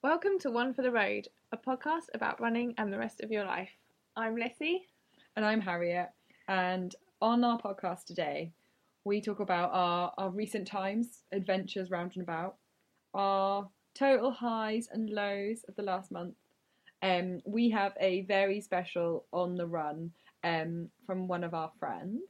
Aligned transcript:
Welcome 0.00 0.38
to 0.42 0.50
One 0.52 0.74
for 0.74 0.82
the 0.82 0.92
Road, 0.92 1.26
a 1.50 1.56
podcast 1.56 2.04
about 2.14 2.40
running 2.40 2.72
and 2.78 2.92
the 2.92 2.98
rest 2.98 3.20
of 3.20 3.32
your 3.32 3.44
life. 3.44 3.72
I'm 4.16 4.36
Lissy. 4.36 4.86
And 5.34 5.44
I'm 5.44 5.60
Harriet. 5.60 6.10
And 6.46 6.94
on 7.20 7.42
our 7.42 7.58
podcast 7.58 8.04
today, 8.04 8.52
we 9.02 9.20
talk 9.20 9.40
about 9.40 9.70
our, 9.72 10.12
our 10.16 10.30
recent 10.30 10.68
times, 10.68 11.24
adventures 11.32 11.90
round 11.90 12.12
and 12.14 12.22
about, 12.22 12.54
our 13.12 13.68
total 13.92 14.30
highs 14.30 14.88
and 14.92 15.10
lows 15.10 15.64
of 15.66 15.74
the 15.74 15.82
last 15.82 16.12
month. 16.12 16.36
Um, 17.02 17.40
we 17.44 17.68
have 17.70 17.94
a 17.98 18.20
very 18.22 18.60
special 18.60 19.24
on 19.32 19.56
the 19.56 19.66
run 19.66 20.12
um, 20.44 20.90
from 21.06 21.26
one 21.26 21.42
of 21.42 21.54
our 21.54 21.72
friends. 21.80 22.22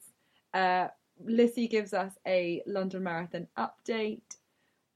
Uh, 0.55 0.88
Lissy 1.22 1.69
gives 1.69 1.92
us 1.92 2.14
a 2.27 2.62
London 2.66 3.03
Marathon 3.03 3.47
update. 3.58 4.38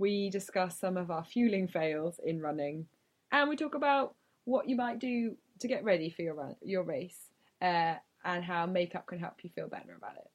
We 0.02 0.30
discuss 0.30 0.80
some 0.80 0.96
of 0.96 1.12
our 1.12 1.22
fueling 1.22 1.68
fails 1.68 2.18
in 2.24 2.40
running, 2.40 2.88
and 3.30 3.48
we 3.48 3.54
talk 3.54 3.76
about 3.76 4.16
what 4.46 4.68
you 4.68 4.74
might 4.74 4.98
do 4.98 5.36
to 5.60 5.68
get 5.68 5.84
ready 5.84 6.10
for 6.10 6.22
your 6.22 6.34
run, 6.34 6.56
your 6.60 6.82
race, 6.82 7.30
uh, 7.60 7.94
and 8.24 8.42
how 8.42 8.66
makeup 8.66 9.06
can 9.06 9.20
help 9.20 9.34
you 9.44 9.50
feel 9.50 9.68
better 9.68 9.96
about 9.96 10.16
it. 10.16 10.28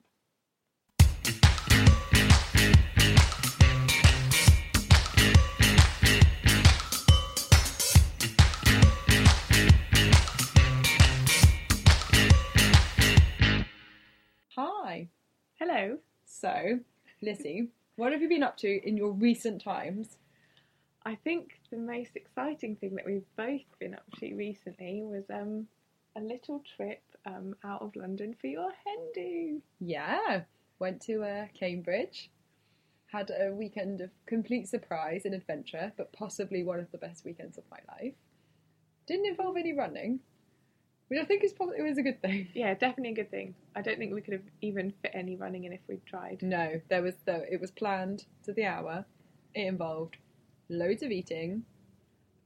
Hi. 14.56 15.10
Hello. 15.60 15.98
So, 16.26 16.80
Lissy, 17.22 17.68
what 17.98 18.12
have 18.12 18.22
you 18.22 18.30
been 18.30 18.44
up 18.44 18.56
to 18.58 18.88
in 18.88 18.96
your 18.96 19.12
recent 19.12 19.62
times? 19.62 20.18
I 21.06 21.16
think 21.16 21.60
the 21.72 21.78
most 21.78 22.12
exciting 22.16 22.76
thing 22.76 22.96
that 22.96 23.06
we've 23.06 23.26
both 23.36 23.66
been 23.80 23.96
up 23.96 24.06
to 24.20 24.36
recently 24.36 25.02
was 25.04 25.24
um, 25.34 25.68
a 26.16 26.22
little 26.22 26.64
trip 26.76 27.02
um, 27.26 27.56
out 27.66 27.82
of 27.82 27.96
London 27.96 28.36
for 28.40 28.48
your 28.48 28.70
hen 28.70 29.12
do. 29.14 29.62
Yeah, 29.80 30.42
went 30.80 31.02
to 31.04 31.24
uh, 31.24 31.46
Cambridge. 31.60 32.30
Had 33.08 33.32
a 33.32 33.52
weekend 33.52 34.02
of 34.02 34.12
complete 34.26 34.68
surprise 34.68 35.24
and 35.26 35.34
adventure, 35.34 35.92
but 35.98 36.14
possibly 36.14 36.64
one 36.64 36.80
of 36.80 36.92
the 36.92 36.98
best 36.98 37.26
weekends 37.26 37.58
of 37.58 37.64
my 37.72 37.80
life. 37.96 38.14
Didn't 39.08 39.28
involve 39.28 39.58
any 39.58 39.74
running, 39.74 40.20
which 41.08 41.20
I 41.20 41.26
think 41.26 41.44
is 41.44 41.54
probably 41.54 41.78
it 41.80 41.84
was 41.84 41.98
a 41.98 42.04
good 42.04 42.22
thing. 42.22 42.50
Yeah, 42.54 42.74
definitely 42.74 43.12
a 43.12 43.16
good 43.16 43.32
thing. 43.32 43.56
I 43.76 43.82
don't 43.82 43.98
think 43.98 44.14
we 44.14 44.22
could 44.22 44.34
have 44.34 44.44
even 44.62 44.94
fit 45.02 45.12
any 45.14 45.36
running 45.36 45.64
in 45.64 45.74
if 45.74 45.82
we'd 45.88 46.06
tried. 46.06 46.42
No, 46.42 46.82
there 46.90 47.02
was 47.02 47.16
though 47.26 47.44
it 47.50 47.62
was 47.62 47.72
planned 47.72 48.26
to 48.44 48.54
the 48.54 48.66
hour. 48.66 49.06
It 49.54 49.68
involved 49.68 50.18
loads 50.70 51.04
of 51.04 51.12
eating, 51.12 51.64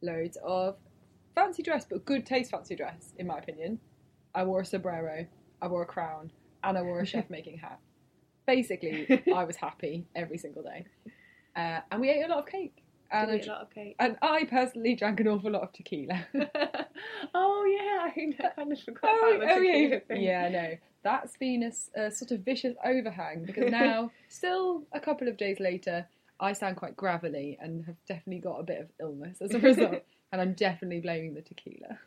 loads 0.01 0.37
of 0.45 0.77
fancy 1.35 1.63
dress, 1.63 1.85
but 1.89 2.05
good 2.05 2.25
taste 2.25 2.51
fancy 2.51 2.75
dress, 2.75 3.13
in 3.17 3.27
my 3.27 3.37
opinion. 3.37 3.79
I 4.33 4.43
wore 4.43 4.61
a 4.61 4.65
sombrero, 4.65 5.25
I 5.61 5.67
wore 5.67 5.83
a 5.83 5.85
crown, 5.85 6.31
and 6.63 6.77
I 6.77 6.81
wore 6.81 7.01
a 7.01 7.05
chef 7.05 7.29
making 7.29 7.57
hat. 7.57 7.79
Basically, 8.47 9.23
I 9.35 9.43
was 9.43 9.55
happy 9.55 10.05
every 10.15 10.37
single 10.37 10.63
day. 10.63 10.85
Uh, 11.55 11.79
and 11.91 11.99
we 11.99 12.09
ate 12.09 12.23
a 12.23 12.27
lot 12.27 12.39
of 12.39 12.45
cake. 12.45 12.80
And, 13.11 13.31
I, 13.31 13.35
a 13.35 13.45
lot 13.45 13.61
of 13.61 13.69
cake. 13.71 13.95
and 13.99 14.17
I 14.21 14.45
personally 14.45 14.95
drank 14.95 15.19
an 15.19 15.27
awful 15.27 15.51
lot 15.51 15.63
of 15.63 15.73
tequila. 15.73 16.25
oh 17.33 17.65
yeah, 17.65 18.05
I 18.05 18.51
kind 18.55 18.71
of 18.71 18.79
forgot 18.81 19.11
oh, 19.11 19.35
about 19.35 19.47
the 19.47 19.53
oh, 19.53 19.59
yeah, 19.59 19.73
tequila 19.73 19.89
yeah. 19.89 19.99
thing. 19.99 20.21
yeah, 20.21 20.49
no. 20.49 20.77
that's 21.03 21.37
been 21.37 21.63
a 21.63 22.11
sort 22.11 22.31
of 22.31 22.41
vicious 22.41 22.75
overhang 22.85 23.43
because 23.45 23.71
now, 23.71 24.11
still 24.29 24.83
a 24.93 24.99
couple 24.99 25.27
of 25.27 25.37
days 25.37 25.59
later, 25.59 26.07
I 26.39 26.53
sound 26.53 26.77
quite 26.77 26.95
gravelly 26.95 27.57
and 27.61 27.85
have 27.85 27.97
definitely 28.07 28.41
got 28.41 28.59
a 28.59 28.63
bit 28.63 28.79
of 28.79 28.87
illness 28.99 29.41
as 29.41 29.53
a 29.53 29.59
result. 29.59 30.03
and 30.31 30.41
I'm 30.41 30.53
definitely 30.53 31.01
blaming 31.01 31.33
the 31.33 31.41
tequila. 31.41 31.97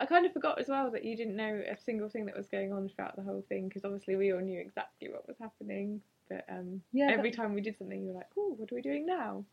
I 0.00 0.06
kind 0.06 0.24
of 0.24 0.32
forgot 0.32 0.58
as 0.58 0.66
well 0.68 0.90
that 0.92 1.04
you 1.04 1.14
didn't 1.14 1.36
know 1.36 1.62
a 1.70 1.76
single 1.76 2.08
thing 2.08 2.24
that 2.24 2.36
was 2.36 2.48
going 2.48 2.72
on 2.72 2.88
throughout 2.88 3.16
the 3.16 3.22
whole 3.22 3.44
thing 3.50 3.68
because 3.68 3.84
obviously 3.84 4.16
we 4.16 4.32
all 4.32 4.40
knew 4.40 4.58
exactly 4.58 5.10
what 5.10 5.28
was 5.28 5.36
happening. 5.38 6.00
But 6.30 6.46
um, 6.48 6.80
Yeah, 6.92 7.10
every 7.10 7.30
time 7.30 7.52
we 7.52 7.60
did 7.60 7.76
something, 7.76 8.00
you 8.00 8.08
were 8.08 8.14
like, 8.14 8.30
"Oh, 8.38 8.54
what 8.56 8.72
are 8.72 8.74
we 8.74 8.80
doing 8.80 9.04
now?" 9.04 9.44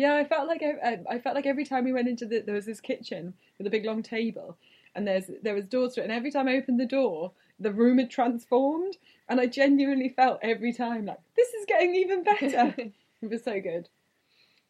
Yeah, 0.00 0.14
I 0.14 0.24
felt 0.24 0.48
like 0.48 0.62
I, 0.62 0.98
I 1.10 1.18
felt 1.18 1.34
like 1.34 1.44
every 1.44 1.66
time 1.66 1.84
we 1.84 1.92
went 1.92 2.08
into 2.08 2.24
the 2.24 2.40
there 2.40 2.54
was 2.54 2.64
this 2.64 2.80
kitchen 2.80 3.34
with 3.58 3.66
a 3.66 3.70
big 3.70 3.84
long 3.84 4.02
table, 4.02 4.56
and 4.94 5.06
there's 5.06 5.30
there 5.42 5.54
was 5.54 5.66
doors 5.66 5.92
to 5.92 6.00
it, 6.00 6.04
and 6.04 6.12
every 6.12 6.30
time 6.30 6.48
I 6.48 6.56
opened 6.56 6.80
the 6.80 6.86
door, 6.86 7.32
the 7.58 7.70
room 7.70 7.98
had 7.98 8.08
transformed, 8.08 8.96
and 9.28 9.38
I 9.38 9.44
genuinely 9.44 10.08
felt 10.08 10.38
every 10.40 10.72
time 10.72 11.04
like 11.04 11.20
this 11.36 11.48
is 11.50 11.66
getting 11.66 11.94
even 11.94 12.24
better. 12.24 12.74
it 12.78 13.30
was 13.30 13.44
so 13.44 13.60
good. 13.60 13.90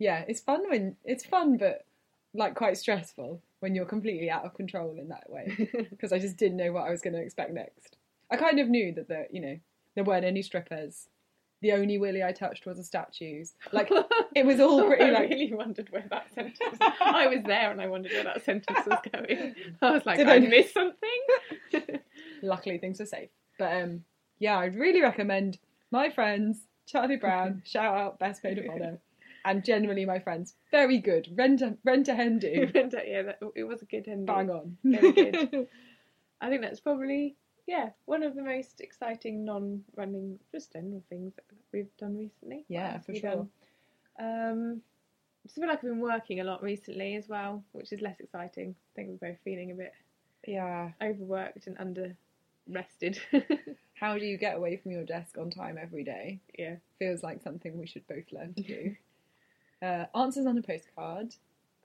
Yeah, 0.00 0.24
it's 0.26 0.40
fun 0.40 0.68
when 0.68 0.96
it's 1.04 1.24
fun, 1.24 1.58
but 1.58 1.84
like 2.34 2.56
quite 2.56 2.76
stressful 2.76 3.40
when 3.60 3.76
you're 3.76 3.84
completely 3.84 4.30
out 4.30 4.44
of 4.44 4.54
control 4.54 4.96
in 4.98 5.10
that 5.10 5.30
way 5.30 5.68
because 5.90 6.12
I 6.12 6.18
just 6.18 6.38
didn't 6.38 6.56
know 6.56 6.72
what 6.72 6.88
I 6.88 6.90
was 6.90 7.02
going 7.02 7.14
to 7.14 7.22
expect 7.22 7.52
next. 7.52 7.98
I 8.32 8.36
kind 8.36 8.58
of 8.58 8.68
knew 8.68 8.92
that 8.94 9.06
the 9.06 9.28
you 9.30 9.40
know 9.40 9.60
there 9.94 10.02
weren't 10.02 10.24
any 10.24 10.42
strippers. 10.42 11.06
The 11.62 11.72
only 11.72 11.98
willy 11.98 12.22
I 12.22 12.32
touched 12.32 12.64
was 12.66 12.78
a 12.78 12.84
statues. 12.84 13.54
Like 13.72 13.90
it 14.34 14.46
was 14.46 14.60
all 14.60 14.86
pretty 14.86 15.04
I 15.04 15.10
like 15.10 15.30
really 15.30 15.52
wondered 15.52 15.88
where 15.90 16.06
that 16.10 16.32
sentence. 16.34 16.78
I 17.00 17.26
was 17.26 17.42
there 17.44 17.70
and 17.70 17.80
I 17.80 17.86
wondered 17.86 18.12
where 18.12 18.24
that 18.24 18.44
sentence 18.44 18.78
was 18.86 18.98
going. 19.12 19.54
I 19.82 19.90
was 19.90 20.06
like, 20.06 20.18
Did 20.18 20.28
I 20.28 20.36
I- 20.36 20.38
missed 20.38 20.72
something. 20.74 21.20
luckily 22.42 22.78
things 22.78 22.98
were 22.98 23.06
safe. 23.06 23.30
But 23.58 23.82
um, 23.82 24.04
yeah, 24.38 24.58
I'd 24.58 24.74
really 24.74 25.02
recommend 25.02 25.58
my 25.90 26.10
friends 26.10 26.62
Charlie 26.86 27.16
Brown. 27.16 27.62
shout 27.66 27.94
out 27.94 28.18
best 28.18 28.42
maid 28.42 28.58
of 28.58 28.64
honor, 28.70 28.98
and 29.44 29.64
generally 29.64 30.04
my 30.04 30.18
friends. 30.18 30.54
Very 30.70 30.98
good. 30.98 31.28
Rent 31.36 31.60
a 31.62 31.76
rent 31.84 32.08
a 32.08 32.14
hen 32.14 32.38
do. 32.38 32.70
yeah, 32.74 33.22
that, 33.22 33.38
it 33.54 33.64
was 33.64 33.82
a 33.82 33.84
good 33.86 34.08
ending. 34.08 34.24
Bang 34.26 34.50
on. 34.50 34.76
Very 34.82 35.12
good. 35.12 35.68
I 36.40 36.48
think 36.48 36.62
that's 36.62 36.80
probably 36.80 37.36
yeah 37.66 37.90
one 38.06 38.22
of 38.22 38.34
the 38.34 38.42
most 38.42 38.80
exciting 38.80 39.44
non-running 39.44 40.38
just 40.52 40.72
general 40.72 41.02
things 41.08 41.32
that 41.36 41.44
we've 41.72 41.96
done 41.98 42.16
recently. 42.16 42.64
Yeah, 42.68 42.98
for 43.00 43.14
sure. 43.14 43.30
done? 43.30 43.48
Um, 44.18 44.82
I 45.44 45.48
just 45.48 45.54
feel 45.56 45.68
like 45.68 45.78
I've 45.78 45.82
been 45.82 46.00
working 46.00 46.40
a 46.40 46.44
lot 46.44 46.62
recently 46.62 47.16
as 47.16 47.28
well, 47.28 47.64
which 47.72 47.92
is 47.92 48.00
less 48.00 48.20
exciting. 48.20 48.74
I 48.74 48.90
think 48.94 49.08
we're 49.08 49.30
both 49.30 49.38
feeling 49.44 49.70
a 49.70 49.74
bit 49.74 49.92
yeah. 50.46 50.90
overworked 51.02 51.66
and 51.66 51.76
under 51.78 52.14
rested. 52.68 53.18
How 53.94 54.18
do 54.18 54.24
you 54.24 54.36
get 54.36 54.56
away 54.56 54.76
from 54.76 54.92
your 54.92 55.04
desk 55.04 55.38
on 55.38 55.50
time 55.50 55.78
every 55.80 56.04
day? 56.04 56.40
yeah. 56.58 56.76
Feels 56.98 57.22
like 57.22 57.42
something 57.42 57.78
we 57.78 57.86
should 57.86 58.06
both 58.06 58.24
learn 58.32 58.54
to 58.54 58.62
do. 58.62 58.96
uh, 59.82 60.04
answers 60.14 60.46
on 60.46 60.58
a 60.58 60.62
postcard. 60.62 61.34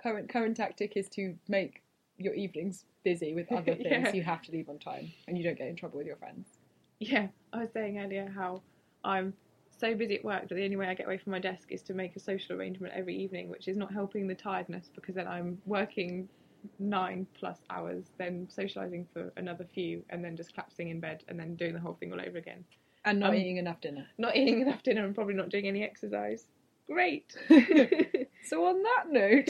Current 0.02 0.30
current 0.30 0.58
tactic 0.58 0.98
is 0.98 1.08
to 1.10 1.36
make 1.48 1.82
your 2.18 2.34
evenings 2.34 2.86
busy 3.04 3.34
with 3.34 3.52
other 3.52 3.76
things. 3.76 3.86
Yeah. 3.90 4.14
You 4.14 4.24
have 4.24 4.42
to 4.44 4.52
leave 4.52 4.70
on 4.70 4.80
time, 4.80 5.12
and 5.28 5.38
you 5.38 5.44
don't 5.44 5.58
get 5.58 5.68
in 5.68 5.76
trouble 5.76 5.98
with 5.98 6.08
your 6.08 6.16
friends. 6.18 6.48
Yeah, 7.00 7.28
I 7.54 7.60
was 7.60 7.70
saying 7.74 8.00
earlier 8.00 8.32
how 8.34 8.62
I'm 9.04 9.34
so 9.78 9.94
busy 9.94 10.16
at 10.16 10.24
work 10.24 10.48
that 10.48 10.56
the 10.56 10.64
only 10.64 10.78
way 10.78 10.88
I 10.88 10.94
get 10.94 11.06
away 11.06 11.18
from 11.18 11.32
my 11.32 11.40
desk 11.40 11.68
is 11.70 11.82
to 11.84 11.94
make 11.94 12.16
a 12.16 12.20
social 12.20 12.56
arrangement 12.56 12.94
every 12.96 13.16
evening, 13.18 13.50
which 13.50 13.68
is 13.68 13.76
not 13.76 13.92
helping 13.92 14.28
the 14.28 14.36
tiredness 14.36 14.90
because 14.96 15.16
then 15.16 15.28
I'm 15.28 15.58
working 15.66 16.30
nine 16.80 17.28
plus 17.38 17.60
hours, 17.70 18.06
then 18.18 18.48
socialising 18.56 19.06
for 19.14 19.32
another 19.36 19.66
few, 19.74 20.04
and 20.10 20.24
then 20.24 20.38
just 20.38 20.54
collapsing 20.54 20.90
in 20.90 21.00
bed, 21.02 21.24
and 21.28 21.38
then 21.40 21.56
doing 21.56 21.74
the 21.74 21.80
whole 21.80 21.94
thing 21.94 22.14
all 22.14 22.22
over 22.22 22.38
again. 22.38 22.64
And 23.04 23.20
not 23.20 23.32
Um, 23.32 23.36
eating 23.36 23.58
enough 23.58 23.82
dinner. 23.82 24.08
Not 24.18 24.36
eating 24.36 24.62
enough 24.62 24.82
dinner 24.82 25.06
and 25.06 25.14
probably 25.14 25.36
not 25.36 25.50
doing 25.50 25.68
any 25.68 25.84
exercise. 25.84 26.46
Great. 26.88 27.36
So 28.48 28.64
on 28.68 28.84
that 28.84 29.06
note, 29.10 29.50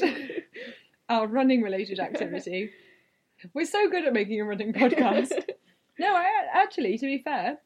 our 1.09 1.27
running 1.27 1.61
related 1.61 1.99
activity. 1.99 2.71
We're 3.53 3.65
so 3.65 3.89
good 3.89 4.05
at 4.05 4.13
making 4.13 4.41
a 4.41 4.45
running 4.45 4.73
podcast. 4.73 5.31
No, 5.97 6.13
I 6.13 6.25
actually, 6.53 6.97
to 6.97 7.05
be 7.05 7.19
fair, 7.19 7.57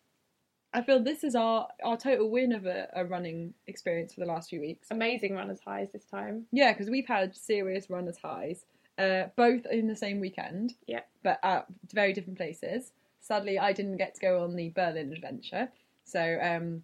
I 0.73 0.83
feel 0.83 1.01
this 1.01 1.23
is 1.23 1.35
our 1.35 1.67
our 1.83 1.97
total 1.97 2.29
win 2.29 2.51
of 2.51 2.65
a, 2.65 2.87
a 2.93 3.03
running 3.03 3.53
experience 3.65 4.13
for 4.13 4.19
the 4.19 4.27
last 4.27 4.49
few 4.49 4.59
weeks. 4.59 4.89
Amazing 4.91 5.33
runners 5.33 5.59
highs 5.65 5.91
this 5.91 6.05
time. 6.05 6.45
Yeah, 6.51 6.71
because 6.71 6.89
we've 6.89 7.07
had 7.07 7.35
serious 7.35 7.89
runners 7.89 8.17
highs, 8.21 8.65
uh, 8.99 9.25
both 9.35 9.65
in 9.65 9.87
the 9.87 9.95
same 9.95 10.19
weekend. 10.19 10.75
Yep. 10.87 11.07
But 11.23 11.39
at 11.41 11.65
very 11.91 12.13
different 12.13 12.37
places. 12.37 12.91
Sadly, 13.19 13.57
I 13.57 13.73
didn't 13.73 13.97
get 13.97 14.15
to 14.15 14.21
go 14.21 14.43
on 14.43 14.55
the 14.55 14.69
Berlin 14.69 15.11
adventure, 15.11 15.69
so 16.05 16.37
um, 16.41 16.83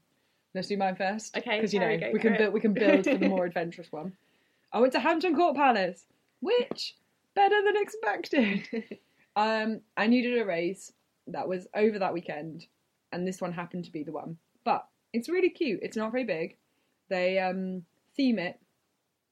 let's 0.54 0.68
do 0.68 0.78
mine 0.78 0.96
first. 0.96 1.38
Okay, 1.38 1.58
because 1.58 1.74
you 1.74 1.80
know 1.80 1.88
we 2.12 2.20
for 2.20 2.20
can 2.20 2.38
build 2.38 2.54
we 2.54 2.60
can 2.60 2.74
build 2.74 3.06
for 3.06 3.18
the 3.18 3.30
more 3.36 3.46
adventurous 3.46 3.92
one. 3.92 4.14
I 4.74 4.80
went 4.80 4.94
to 4.94 5.00
Hampton 5.00 5.36
Court 5.36 5.56
Palace, 5.56 6.06
which 6.40 6.96
better 7.36 7.62
than 7.64 7.82
expected. 7.82 9.00
um, 9.36 9.82
I 9.98 10.08
needed 10.08 10.40
a 10.40 10.46
race 10.46 10.92
that 11.28 11.48
was 11.48 11.68
over 11.76 12.00
that 12.00 12.14
weekend, 12.14 12.66
and 13.12 13.28
this 13.28 13.42
one 13.42 13.52
happened 13.52 13.86
to 13.86 13.92
be 13.92 14.04
the 14.04 14.12
one. 14.12 14.38
But 14.64 14.88
it's 15.14 15.30
really 15.30 15.50
cute. 15.50 15.80
It's 15.82 15.98
not 15.98 16.12
very 16.12 16.24
big. 16.24 16.58
They 17.10 17.40
um, 17.40 17.84
theme 18.16 18.40
it 18.40 18.60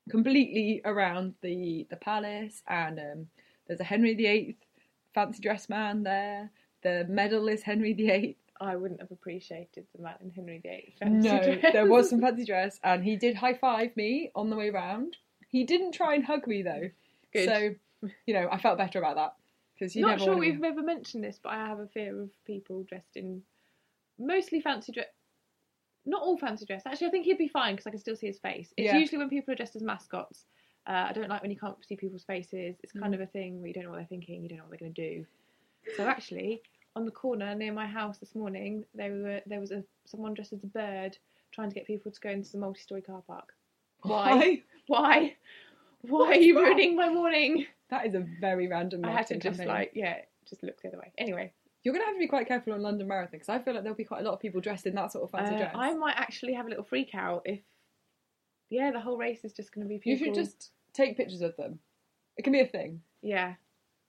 completely 0.10 0.82
around 0.86 1.34
the 1.42 1.88
the 1.90 1.98
palace, 1.98 2.62
and 2.68 3.00
um, 3.00 3.28
there's 3.68 3.80
a 3.80 3.86
Henry 3.86 4.14
VIII 4.14 4.58
fancy 5.14 5.42
dress 5.42 5.70
man 5.70 6.04
there. 6.04 6.52
The 6.84 7.06
medal 7.10 7.48
is 7.48 7.64
Henry 7.64 7.94
VIII. 7.94 8.38
I 8.62 8.76
wouldn't 8.76 9.02
have 9.02 9.12
appreciated 9.12 9.86
the 9.96 10.02
man 10.04 10.16
in 10.22 10.32
Henry 10.32 10.62
VIII. 10.64 10.96
No, 11.02 11.30
fancy 11.30 11.56
dress. 11.60 11.74
there 11.74 11.86
was 11.86 12.10
some 12.10 12.22
fancy 12.22 12.46
dress, 12.46 12.80
and 12.84 13.04
he 13.04 13.16
did 13.16 13.36
high 13.36 13.56
five 13.56 13.96
me 13.96 14.32
on 14.36 14.50
the 14.50 14.56
way 14.56 14.70
round. 14.70 15.18
He 15.54 15.64
didn't 15.66 15.92
try 15.92 16.16
and 16.16 16.26
hug 16.26 16.48
me 16.48 16.64
though, 16.64 16.90
Good. 17.32 17.46
so 17.48 18.10
you 18.26 18.34
know 18.34 18.50
I 18.52 18.58
felt 18.60 18.80
better 18.80 18.98
about 18.98 19.16
that 19.18 19.36
because 19.76 19.96
you 19.96 20.02
Not 20.02 20.18
never 20.18 20.24
sure 20.26 20.34
be- 20.34 20.50
we've 20.52 20.64
ever 20.64 20.82
mentioned 20.82 21.24
this, 21.24 21.40
but 21.42 21.50
I 21.54 21.68
have 21.68 21.80
a 21.80 21.88
fear 21.88 22.22
of 22.24 22.32
people 22.44 22.84
dressed 22.84 23.16
in 23.16 23.44
mostly 24.18 24.60
fancy 24.62 24.92
dress. 24.92 25.08
Not 26.08 26.24
all 26.24 26.38
fancy 26.40 26.66
dress. 26.66 26.82
Actually, 26.88 27.08
I 27.08 27.12
think 27.12 27.26
he'd 27.26 27.38
be 27.38 27.48
fine 27.48 27.76
because 27.76 27.86
I 27.86 27.92
can 27.92 28.00
still 28.00 28.16
see 28.16 28.26
his 28.28 28.40
face. 28.40 28.74
It's 28.76 28.92
Yeah. 28.92 28.98
usually 28.98 29.20
when 29.20 29.30
people 29.30 29.54
are 29.54 29.56
dressed 29.56 29.76
as 29.76 29.84
mascots. 29.84 30.48
Uh, 30.88 31.06
I 31.10 31.14
don't 31.14 31.30
like 31.30 31.42
when 31.44 31.52
you 31.52 31.58
can't 31.58 31.78
see 31.86 31.96
people's 31.96 32.26
faces. 32.26 32.76
It's 32.84 32.92
Mm. 32.94 33.00
kind 33.02 33.14
of 33.16 33.22
a 33.22 33.28
thing 33.28 33.60
where 33.60 33.68
you 33.68 33.74
don't 33.76 33.84
know 33.86 33.92
what 33.92 33.98
they're 33.98 34.08
thinking, 34.08 34.42
you 34.42 34.50
don't 34.50 34.58
know 34.58 34.64
what 34.66 34.72
they're 34.72 34.80
going 34.90 34.94
to 34.96 35.10
do. 35.20 35.26
So 35.96 36.08
actually, 36.08 36.64
on 36.96 37.06
the 37.06 37.12
corner 37.12 37.54
near 37.56 37.72
my 37.72 37.86
house 37.86 38.18
this 38.18 38.34
morning, 38.36 38.86
there 38.96 39.12
were 39.14 39.42
there 39.46 39.60
was 39.60 39.72
a 39.72 39.84
someone 40.06 40.34
dressed 40.34 40.52
as 40.54 40.64
a 40.64 40.68
bird 40.68 41.16
trying 41.52 41.70
to 41.70 41.76
get 41.76 41.86
people 41.86 42.12
to 42.12 42.20
go 42.20 42.32
into 42.32 42.52
the 42.52 42.58
multi-story 42.58 43.04
car 43.04 43.22
park. 43.28 43.56
Why? 44.02 44.64
Why? 44.88 45.36
Why 46.02 46.28
are 46.28 46.36
you 46.36 46.60
ruining 46.60 46.96
my 46.96 47.10
morning? 47.10 47.66
That 47.90 48.06
is 48.06 48.16
a 48.16 48.26
very 48.42 48.68
random. 48.68 49.06
I 49.06 49.10
had 49.12 49.28
to 49.28 49.36
marketing 49.36 49.40
just 49.42 49.60
campaign. 49.60 49.68
like 49.76 49.92
yeah, 49.94 50.18
just 50.50 50.64
look 50.64 50.82
the 50.82 50.90
other 50.90 50.98
way. 50.98 51.12
Anyway, 51.18 51.54
You're 51.84 51.94
gonna 51.94 52.06
have 52.06 52.16
to 52.16 52.20
be 52.20 52.28
quite 52.28 52.48
careful 52.48 52.74
on 52.74 52.82
London 52.82 53.08
Marathon 53.08 53.30
because 53.34 53.50
I 53.50 53.60
feel 53.60 53.74
like 53.74 53.84
there'll 53.84 53.96
be 53.96 54.04
quite 54.04 54.22
a 54.22 54.24
lot 54.26 54.34
of 54.34 54.40
people 54.40 54.60
dressed 54.62 54.86
in 54.88 54.96
that 54.96 55.12
sort 55.12 55.24
of 55.24 55.32
fancy 55.32 55.56
Uh, 55.56 55.58
dress. 55.60 55.76
I 55.76 55.94
might 55.94 56.16
actually 56.18 56.54
have 56.54 56.66
a 56.66 56.70
little 56.70 56.84
freak 56.84 57.14
out 57.14 57.44
if, 57.46 57.60
yeah, 58.70 58.92
the 58.92 59.00
whole 59.00 59.18
race 59.18 59.44
is 59.46 59.54
just 59.54 59.74
going 59.74 59.86
to 59.86 59.90
be 59.90 60.00
people. 60.00 60.12
You 60.20 60.34
should 60.34 60.36
just 60.44 60.72
take 60.94 61.16
pictures 61.18 61.42
of 61.42 61.56
them. 61.56 61.80
It 62.38 62.44
can 62.44 62.52
be 62.54 62.62
a 62.62 62.68
thing. 62.68 63.02
yeah. 63.22 63.54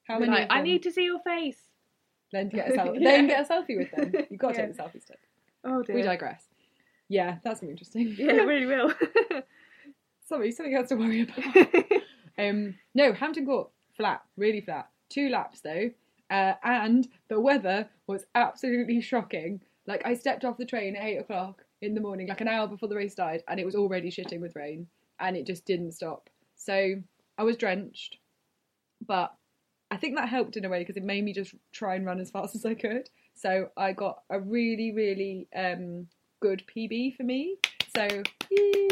How 0.07 0.19
many? 0.19 0.31
like, 0.31 0.43
of 0.45 0.51
I 0.51 0.55
them? 0.57 0.63
need 0.65 0.83
to 0.83 0.91
see 0.91 1.05
your 1.05 1.19
face. 1.21 1.57
Then 2.31 2.49
get 2.49 2.69
a 2.69 2.71
selfie. 2.77 2.99
Yeah. 2.99 3.11
Then 3.11 3.27
get 3.27 3.49
a 3.49 3.53
selfie 3.53 3.77
with 3.77 3.91
them. 3.91 4.11
You've 4.29 4.39
got 4.39 4.53
to 4.55 4.59
Yeah. 4.61 4.65
take 4.67 4.75
the 4.77 4.83
selfie 4.83 5.01
stick. 5.01 5.19
Oh 5.63 5.81
dear. 5.83 5.95
We 5.95 6.01
digress. 6.03 6.43
Yeah, 7.07 7.37
that's 7.43 7.61
interesting. 7.63 8.15
Yeah, 8.17 8.33
it 8.33 8.45
really 8.47 8.65
will. 8.67 8.93
Sorry, 10.25 10.51
something 10.51 10.75
else 10.75 10.89
to 10.89 10.95
worry 10.95 11.21
about. 11.21 11.75
um, 12.39 12.75
no, 12.93 13.13
Hampton 13.13 13.45
Court 13.45 13.69
flat, 13.95 14.21
really 14.37 14.61
flat. 14.61 14.89
Two 15.09 15.29
laps 15.29 15.61
though, 15.61 15.91
uh, 16.31 16.53
and 16.63 17.07
the 17.29 17.39
weather 17.39 17.87
was 18.07 18.25
absolutely 18.33 19.01
shocking. 19.01 19.61
Like 19.85 20.01
I 20.05 20.15
stepped 20.15 20.43
off 20.43 20.57
the 20.57 20.65
train 20.65 20.95
at 20.95 21.03
eight 21.03 21.17
o'clock 21.17 21.63
in 21.81 21.93
the 21.93 22.01
morning, 22.01 22.27
like 22.27 22.41
an 22.41 22.47
hour 22.47 22.67
before 22.67 22.89
the 22.89 22.95
race 22.95 23.11
started, 23.11 23.43
and 23.47 23.59
it 23.59 23.65
was 23.65 23.75
already 23.75 24.09
shitting 24.09 24.41
with 24.41 24.55
rain, 24.55 24.87
and 25.19 25.37
it 25.37 25.45
just 25.45 25.65
didn't 25.65 25.91
stop. 25.91 26.29
So 26.55 26.95
I 27.37 27.43
was 27.43 27.57
drenched, 27.57 28.17
but 29.05 29.33
I 29.91 29.97
think 29.97 30.15
that 30.15 30.27
helped 30.27 30.57
in 30.57 30.65
a 30.65 30.69
way 30.69 30.79
because 30.79 30.97
it 30.97 31.03
made 31.03 31.23
me 31.23 31.33
just 31.33 31.53
try 31.71 31.95
and 31.95 32.05
run 32.05 32.19
as 32.19 32.31
fast 32.31 32.55
as 32.55 32.65
I 32.65 32.73
could. 32.73 33.09
So 33.35 33.69
I 33.77 33.93
got 33.93 34.23
a 34.31 34.39
really, 34.39 34.91
really 34.91 35.47
um, 35.55 36.07
good 36.39 36.63
PB 36.73 37.15
for 37.15 37.23
me. 37.23 37.57
So, 37.95 38.07
yee. 38.49 38.89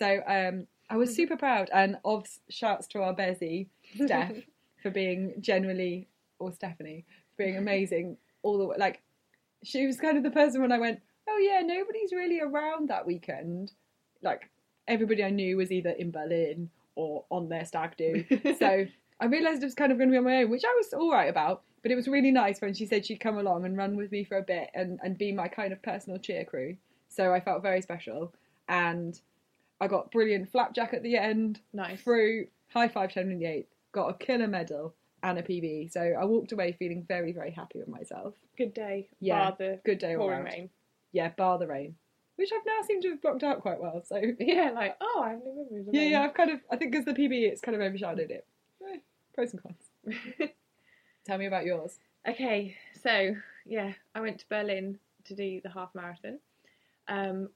So 0.00 0.22
um, 0.26 0.66
I 0.88 0.96
was 0.96 1.14
super 1.14 1.36
proud, 1.36 1.68
and 1.72 1.96
of 2.04 2.26
shouts 2.48 2.86
to 2.88 3.02
our 3.02 3.14
Bezzy, 3.14 3.68
Steph, 4.04 4.36
for 4.82 4.90
being 4.90 5.34
generally, 5.40 6.08
or 6.38 6.52
Stephanie, 6.52 7.04
for 7.36 7.44
being 7.44 7.56
amazing 7.56 8.16
all 8.42 8.58
the 8.58 8.64
way. 8.64 8.76
Like, 8.78 9.02
she 9.62 9.86
was 9.86 9.98
kind 9.98 10.16
of 10.16 10.22
the 10.22 10.30
person 10.30 10.62
when 10.62 10.72
I 10.72 10.78
went, 10.78 11.00
oh 11.28 11.38
yeah, 11.38 11.60
nobody's 11.60 12.12
really 12.12 12.40
around 12.40 12.88
that 12.88 13.06
weekend. 13.06 13.72
Like, 14.22 14.50
everybody 14.88 15.22
I 15.22 15.30
knew 15.30 15.58
was 15.58 15.70
either 15.70 15.90
in 15.90 16.10
Berlin 16.10 16.70
or 16.94 17.24
on 17.30 17.48
their 17.48 17.66
stag 17.66 17.96
do. 17.96 18.24
so 18.58 18.86
I 19.20 19.26
realised 19.26 19.62
it 19.62 19.66
was 19.66 19.74
kind 19.74 19.92
of 19.92 19.98
going 19.98 20.08
to 20.08 20.12
be 20.12 20.18
on 20.18 20.24
my 20.24 20.42
own, 20.42 20.50
which 20.50 20.64
I 20.64 20.74
was 20.76 20.92
all 20.94 21.12
right 21.12 21.28
about. 21.28 21.62
But 21.82 21.92
it 21.92 21.94
was 21.94 22.08
really 22.08 22.30
nice 22.30 22.60
when 22.60 22.74
she 22.74 22.84
said 22.86 23.06
she'd 23.06 23.20
come 23.20 23.38
along 23.38 23.64
and 23.64 23.76
run 23.76 23.96
with 23.96 24.12
me 24.12 24.24
for 24.24 24.38
a 24.38 24.42
bit 24.42 24.70
and, 24.74 24.98
and 25.02 25.16
be 25.16 25.32
my 25.32 25.48
kind 25.48 25.72
of 25.72 25.82
personal 25.82 26.18
cheer 26.18 26.44
crew. 26.44 26.76
So 27.08 27.32
I 27.32 27.40
felt 27.40 27.62
very 27.62 27.80
special. 27.80 28.34
And 28.68 29.18
I 29.80 29.88
got 29.88 30.10
brilliant 30.10 30.50
flapjack 30.50 30.92
at 30.94 31.02
the 31.02 31.16
end, 31.16 31.60
nice. 31.72 32.00
through 32.00 32.46
high 32.68 32.88
five 32.88 33.12
to 33.12 33.20
Henry 33.20 33.36
VIII, 33.36 33.66
got 33.92 34.08
a 34.08 34.14
killer 34.14 34.46
medal 34.46 34.94
and 35.22 35.38
a 35.38 35.42
PB. 35.42 35.92
So 35.92 36.00
I 36.00 36.24
walked 36.24 36.52
away 36.52 36.72
feeling 36.78 37.04
very, 37.06 37.32
very 37.32 37.50
happy 37.50 37.78
with 37.78 37.88
myself. 37.88 38.34
Good 38.56 38.74
day. 38.74 39.08
Yeah, 39.20 39.50
Bar 39.50 39.56
the 39.58 39.80
Good 39.84 39.98
day 39.98 40.16
pouring 40.16 40.44
rain. 40.44 40.70
Yeah, 41.12 41.30
bar 41.36 41.58
the 41.58 41.66
rain. 41.66 41.96
Which 42.36 42.50
I've 42.54 42.64
now 42.64 42.86
seemed 42.86 43.02
to 43.02 43.10
have 43.10 43.22
blocked 43.22 43.42
out 43.42 43.60
quite 43.60 43.80
well. 43.80 44.02
So 44.06 44.20
Yeah, 44.38 44.70
like 44.74 44.96
oh, 45.00 45.22
I 45.24 45.30
have 45.30 45.40
no 45.44 45.54
memory 45.54 45.80
of 45.80 45.94
yeah, 45.94 46.02
yeah, 46.02 46.22
I've 46.22 46.34
kind 46.34 46.50
of 46.50 46.60
I 46.70 46.76
think 46.76 46.92
because 46.92 47.04
the 47.04 47.12
PB 47.12 47.32
it's 47.32 47.60
kind 47.60 47.74
of 47.74 47.82
overshadowed 47.82 48.30
it. 48.30 48.46
Eh, 48.86 48.98
pros 49.34 49.52
and 49.52 49.62
cons. 49.62 49.90
Tell 51.26 51.38
me 51.38 51.46
about 51.46 51.64
yours. 51.64 51.98
Okay, 52.28 52.76
so 53.02 53.34
yeah, 53.66 53.92
I 54.14 54.20
went 54.20 54.38
to 54.40 54.48
Berlin 54.48 54.98
to 55.24 55.34
do 55.34 55.60
the 55.62 55.70
half 55.70 55.94
marathon, 55.94 56.38
um, 57.08 57.48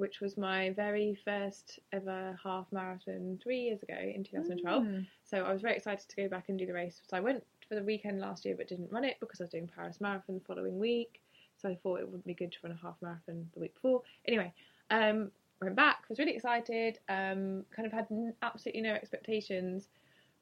which 0.00 0.20
was 0.20 0.38
my 0.38 0.70
very 0.70 1.14
first 1.24 1.78
ever 1.92 2.36
half 2.42 2.66
marathon 2.72 3.38
three 3.42 3.60
years 3.60 3.82
ago 3.82 3.94
in 3.94 4.24
2012. 4.24 4.82
Mm. 4.82 5.06
So 5.24 5.44
I 5.44 5.52
was 5.52 5.60
very 5.60 5.76
excited 5.76 6.08
to 6.08 6.16
go 6.16 6.26
back 6.26 6.48
and 6.48 6.58
do 6.58 6.64
the 6.64 6.72
race. 6.72 7.02
So 7.06 7.18
I 7.18 7.20
went 7.20 7.44
for 7.68 7.74
the 7.74 7.82
weekend 7.82 8.18
last 8.18 8.46
year 8.46 8.54
but 8.56 8.66
didn't 8.66 8.90
run 8.90 9.04
it 9.04 9.18
because 9.20 9.40
I 9.40 9.44
was 9.44 9.50
doing 9.50 9.68
Paris 9.68 10.00
Marathon 10.00 10.36
the 10.36 10.44
following 10.46 10.78
week. 10.78 11.20
So 11.58 11.68
I 11.68 11.78
thought 11.82 12.00
it 12.00 12.06
wouldn't 12.06 12.24
be 12.24 12.32
good 12.32 12.50
to 12.50 12.58
run 12.64 12.72
a 12.72 12.80
half 12.82 12.96
marathon 13.02 13.46
the 13.52 13.60
week 13.60 13.74
before. 13.74 14.00
Anyway, 14.26 14.52
um, 14.90 15.30
went 15.60 15.76
back, 15.76 16.08
was 16.08 16.18
really 16.18 16.34
excited, 16.34 16.98
um, 17.10 17.66
kind 17.76 17.84
of 17.84 17.92
had 17.92 18.06
n- 18.10 18.32
absolutely 18.40 18.80
no 18.80 18.94
expectations 18.94 19.88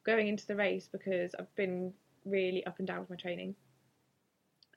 going 0.07 0.29
into 0.29 0.47
the 0.47 0.55
race 0.55 0.89
because 0.91 1.35
I've 1.37 1.53
been 1.57 1.93
really 2.25 2.65
up 2.67 2.79
and 2.79 2.87
down 2.87 3.01
with 3.01 3.11
my 3.11 3.17
training. 3.17 3.57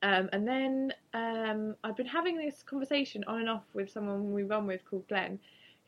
Um, 0.03 0.29
and 0.33 0.47
then 0.47 0.93
um, 1.13 1.75
I've 1.83 1.95
been 1.95 2.07
having 2.07 2.37
this 2.37 2.63
conversation 2.63 3.23
on 3.27 3.39
and 3.41 3.49
off 3.49 3.63
with 3.73 3.89
someone 3.91 4.33
we 4.33 4.43
run 4.43 4.65
with 4.65 4.83
called 4.89 5.07
Glenn, 5.07 5.39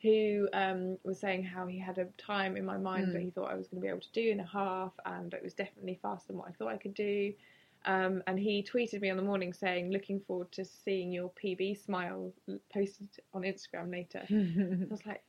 who 0.02 0.48
um, 0.52 0.98
was 1.02 1.18
saying 1.18 1.42
how 1.44 1.66
he 1.66 1.78
had 1.78 1.98
a 1.98 2.04
time 2.18 2.56
in 2.56 2.64
my 2.64 2.76
mind 2.76 3.08
Mm. 3.08 3.12
that 3.14 3.22
he 3.22 3.30
thought 3.30 3.50
I 3.50 3.54
was 3.54 3.66
going 3.68 3.80
to 3.80 3.86
be 3.86 3.88
able 3.88 4.00
to 4.00 4.12
do 4.12 4.30
in 4.30 4.40
a 4.40 4.46
half, 4.46 4.92
and 5.06 5.32
it 5.34 5.42
was 5.42 5.54
definitely 5.54 5.98
faster 6.00 6.28
than 6.28 6.38
what 6.38 6.48
I 6.48 6.52
thought 6.52 6.68
I 6.68 6.76
could 6.76 6.94
do. 6.94 7.32
Um, 7.86 8.22
and 8.26 8.38
he 8.38 8.62
tweeted 8.62 9.00
me 9.00 9.10
on 9.10 9.16
the 9.16 9.22
morning 9.22 9.52
saying, 9.52 9.90
"Looking 9.90 10.20
forward 10.20 10.50
to 10.52 10.64
seeing 10.64 11.10
your 11.12 11.30
PB 11.30 11.76
smile 11.84 12.32
posted 12.72 13.08
on 13.32 13.42
Instagram 13.42 13.90
later." 13.90 14.22
I 14.30 14.86
was 14.90 15.04
like, 15.06 15.22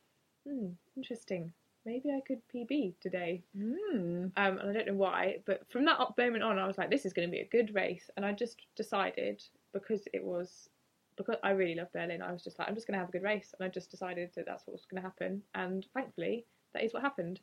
"Hmm, 0.47 0.69
interesting. 0.95 1.51
Maybe 1.85 2.09
I 2.11 2.21
could 2.25 2.41
PB 2.53 2.95
today." 3.01 3.43
Mm. 3.57 4.31
Um, 4.35 4.57
and 4.57 4.69
I 4.69 4.73
don't 4.73 4.87
know 4.87 4.93
why, 4.93 5.37
but 5.45 5.61
from 5.69 5.85
that 5.85 5.99
moment 6.17 6.43
on, 6.43 6.59
I 6.59 6.67
was 6.67 6.77
like, 6.77 6.89
this 6.89 7.05
is 7.05 7.13
going 7.13 7.27
to 7.27 7.31
be 7.31 7.41
a 7.41 7.47
good 7.47 7.73
race. 7.73 8.09
And 8.15 8.25
I 8.25 8.31
just 8.31 8.61
decided 8.75 9.43
because 9.73 10.07
it 10.13 10.23
was 10.23 10.69
because 11.17 11.37
I 11.43 11.51
really 11.51 11.75
love 11.75 11.91
Berlin. 11.93 12.21
I 12.21 12.31
was 12.31 12.43
just 12.43 12.59
like, 12.59 12.67
I'm 12.67 12.75
just 12.75 12.87
going 12.87 12.93
to 12.93 12.99
have 12.99 13.09
a 13.09 13.11
good 13.11 13.23
race, 13.23 13.53
and 13.57 13.65
I 13.65 13.69
just 13.69 13.91
decided 13.91 14.31
that 14.35 14.45
that's 14.45 14.65
what 14.67 14.73
was 14.73 14.85
going 14.85 15.01
to 15.01 15.07
happen. 15.07 15.41
And 15.53 15.85
thankfully, 15.93 16.45
that 16.73 16.83
is 16.83 16.93
what 16.93 17.03
happened. 17.03 17.39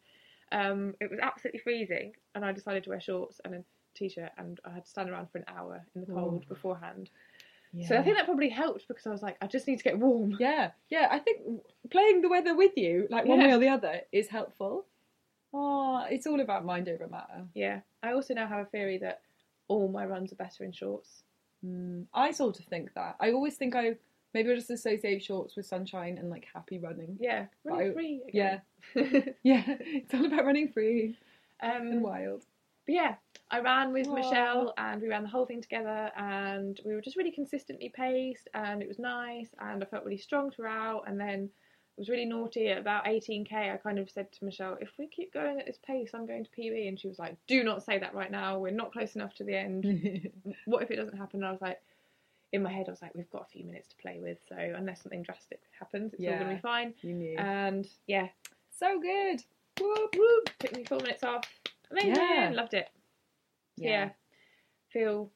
Um, 0.51 0.95
it 1.01 1.11
was 1.11 1.21
absolutely 1.21 1.61
freezing, 1.61 2.13
and 2.35 2.45
I 2.45 2.53
decided 2.53 2.85
to 2.85 2.91
wear 2.91 3.01
shorts 3.01 3.41
and 3.45 3.55
a 3.55 3.65
t-shirt, 3.95 4.31
and 4.39 4.61
I 4.65 4.71
had 4.71 4.85
to 4.85 4.91
stand 4.91 5.11
around 5.11 5.31
for 5.31 5.39
an 5.39 5.45
hour 5.49 5.85
in 5.95 6.03
the 6.03 6.13
cold 6.13 6.45
Ooh. 6.45 6.49
beforehand. 6.49 7.11
Yeah. 7.75 7.88
So 7.88 7.97
I 7.97 8.02
think 8.02 8.17
that 8.17 8.26
probably 8.26 8.50
helped 8.50 8.87
because 8.87 9.07
I 9.07 9.11
was 9.11 9.23
like, 9.23 9.37
I 9.41 9.47
just 9.47 9.67
need 9.67 9.79
to 9.79 9.85
get 9.85 9.99
warm. 9.99 10.37
Yeah, 10.38 10.73
yeah. 10.91 11.09
I 11.11 11.19
think 11.19 11.41
playing 11.91 12.21
the 12.21 12.29
weather 12.29 12.55
with 12.55 12.76
you, 12.76 13.07
like 13.11 13.25
one 13.25 13.38
way 13.38 13.52
or 13.52 13.59
the 13.59 13.69
other, 13.69 14.02
is 14.12 14.29
helpful. 14.29 14.85
Oh, 15.55 16.05
it's 16.11 16.26
all 16.26 16.41
about 16.41 16.64
mind 16.64 16.88
over 16.88 17.07
matter. 17.09 17.45
Yeah. 17.55 17.81
I 18.02 18.12
also 18.12 18.35
now 18.35 18.47
have 18.47 18.61
a 18.61 18.64
theory 18.71 18.99
that 18.99 19.21
all 19.69 19.88
my 19.88 20.05
runs 20.05 20.33
are 20.33 20.37
better 20.37 20.64
in 20.64 20.73
shorts. 20.73 21.23
Mm, 21.64 22.07
I 22.12 22.31
sort 22.33 22.59
of 22.59 22.67
think 22.67 22.93
that. 22.95 23.17
I 23.21 23.33
always 23.33 23.55
think 23.55 23.75
I 23.75 23.97
maybe 24.35 24.50
I 24.50 24.55
just 24.55 24.71
associate 24.71 25.23
shorts 25.23 25.57
with 25.57 25.67
sunshine 25.67 26.19
and 26.19 26.29
like 26.31 26.47
happy 26.52 26.79
running. 26.79 27.17
Yeah. 27.21 27.47
Running 27.64 27.91
I- 27.91 27.95
free. 27.95 28.21
Yeah, 28.33 28.59
Again. 28.97 29.35
yeah. 29.43 29.62
It's 29.67 30.12
all 30.12 30.26
about 30.26 30.45
running 30.45 30.69
free 30.73 31.17
and 31.61 31.95
um, 31.99 32.02
wild. 32.02 32.43
but 32.87 32.95
yeah, 32.95 33.14
I 33.52 33.61
ran 33.61 33.92
with 33.92 34.09
Aw. 34.09 34.14
Michelle 34.14 34.75
and 34.78 35.02
we 35.02 35.09
ran 35.09 35.23
the 35.23 35.28
whole 35.28 35.44
thing 35.44 35.61
together 35.61 36.11
and 36.16 36.80
we 36.87 36.94
were 36.94 37.02
just 37.02 37.18
really 37.18 37.30
consistently 37.30 37.92
paced 37.94 38.49
and 38.54 38.80
it 38.80 38.88
was 38.88 38.99
nice 38.99 39.49
and 39.61 39.82
I 39.82 39.87
felt 39.87 40.04
really 40.04 40.16
strong 40.16 40.50
throughout 40.50 41.04
and 41.06 41.21
then 41.21 41.50
it 41.97 42.00
was 42.00 42.09
really 42.09 42.25
naughty 42.25 42.68
at 42.68 42.78
about 42.78 43.04
18k 43.04 43.52
I 43.52 43.76
kind 43.76 43.99
of 43.99 44.11
said 44.11 44.32
to 44.32 44.44
Michelle 44.47 44.78
if 44.80 44.88
we 44.99 45.06
keep 45.06 45.35
going 45.35 45.61
at 45.61 45.66
this 45.66 45.78
pace 45.87 46.12
I'm 46.14 46.26
going 46.26 46.44
to 46.44 46.50
PB 46.59 46.88
and 46.88 46.99
she 46.99 47.09
was 47.09 47.18
like 47.18 47.37
do 47.47 47.62
not 47.62 47.85
say 47.85 47.99
that 47.99 48.14
right 48.14 48.30
now. 48.30 48.59
We're 48.59 48.71
not 48.71 48.90
close 48.90 49.16
enough 49.16 49.35
to 49.35 49.44
the 49.44 49.54
end. 49.54 50.30
What 50.64 50.82
if 50.82 50.90
it 50.90 50.97
doesn't 50.97 51.18
happen? 51.18 51.40
And 51.40 51.47
I 51.47 51.52
was 51.52 51.61
like 51.61 51.82
in 52.52 52.62
my 52.62 52.73
head 52.73 52.87
I 52.88 52.92
was 52.92 53.02
like 53.02 53.14
we've 53.14 53.30
got 53.30 53.42
a 53.42 53.52
few 53.52 53.66
minutes 53.66 53.88
to 53.88 53.97
play 53.97 54.18
with 54.18 54.38
so 54.49 54.56
unless 54.56 55.02
something 55.02 55.23
drastic 55.23 55.61
happens 55.78 56.14
it's 56.14 56.23
all 56.25 56.38
going 56.38 56.49
to 56.49 56.54
be 56.54 56.61
fine. 56.61 56.94
you 57.02 57.12
knew. 57.12 57.37
and 57.37 57.87
yeah. 58.06 58.28
So 58.71 58.99
good. 58.99 59.42
whoop 59.78 60.16
whoop. 60.16 60.50
Took 60.59 60.75
me 60.75 60.85
four 60.85 61.00
minutes 61.00 61.23
off. 61.23 61.44
Amazing. 61.90 62.14
Yeah. 62.14 62.50
loved 62.54 62.73
it 62.73 62.88
So, 63.83 63.89
yeah. 63.89 64.11
Feel 64.93 65.31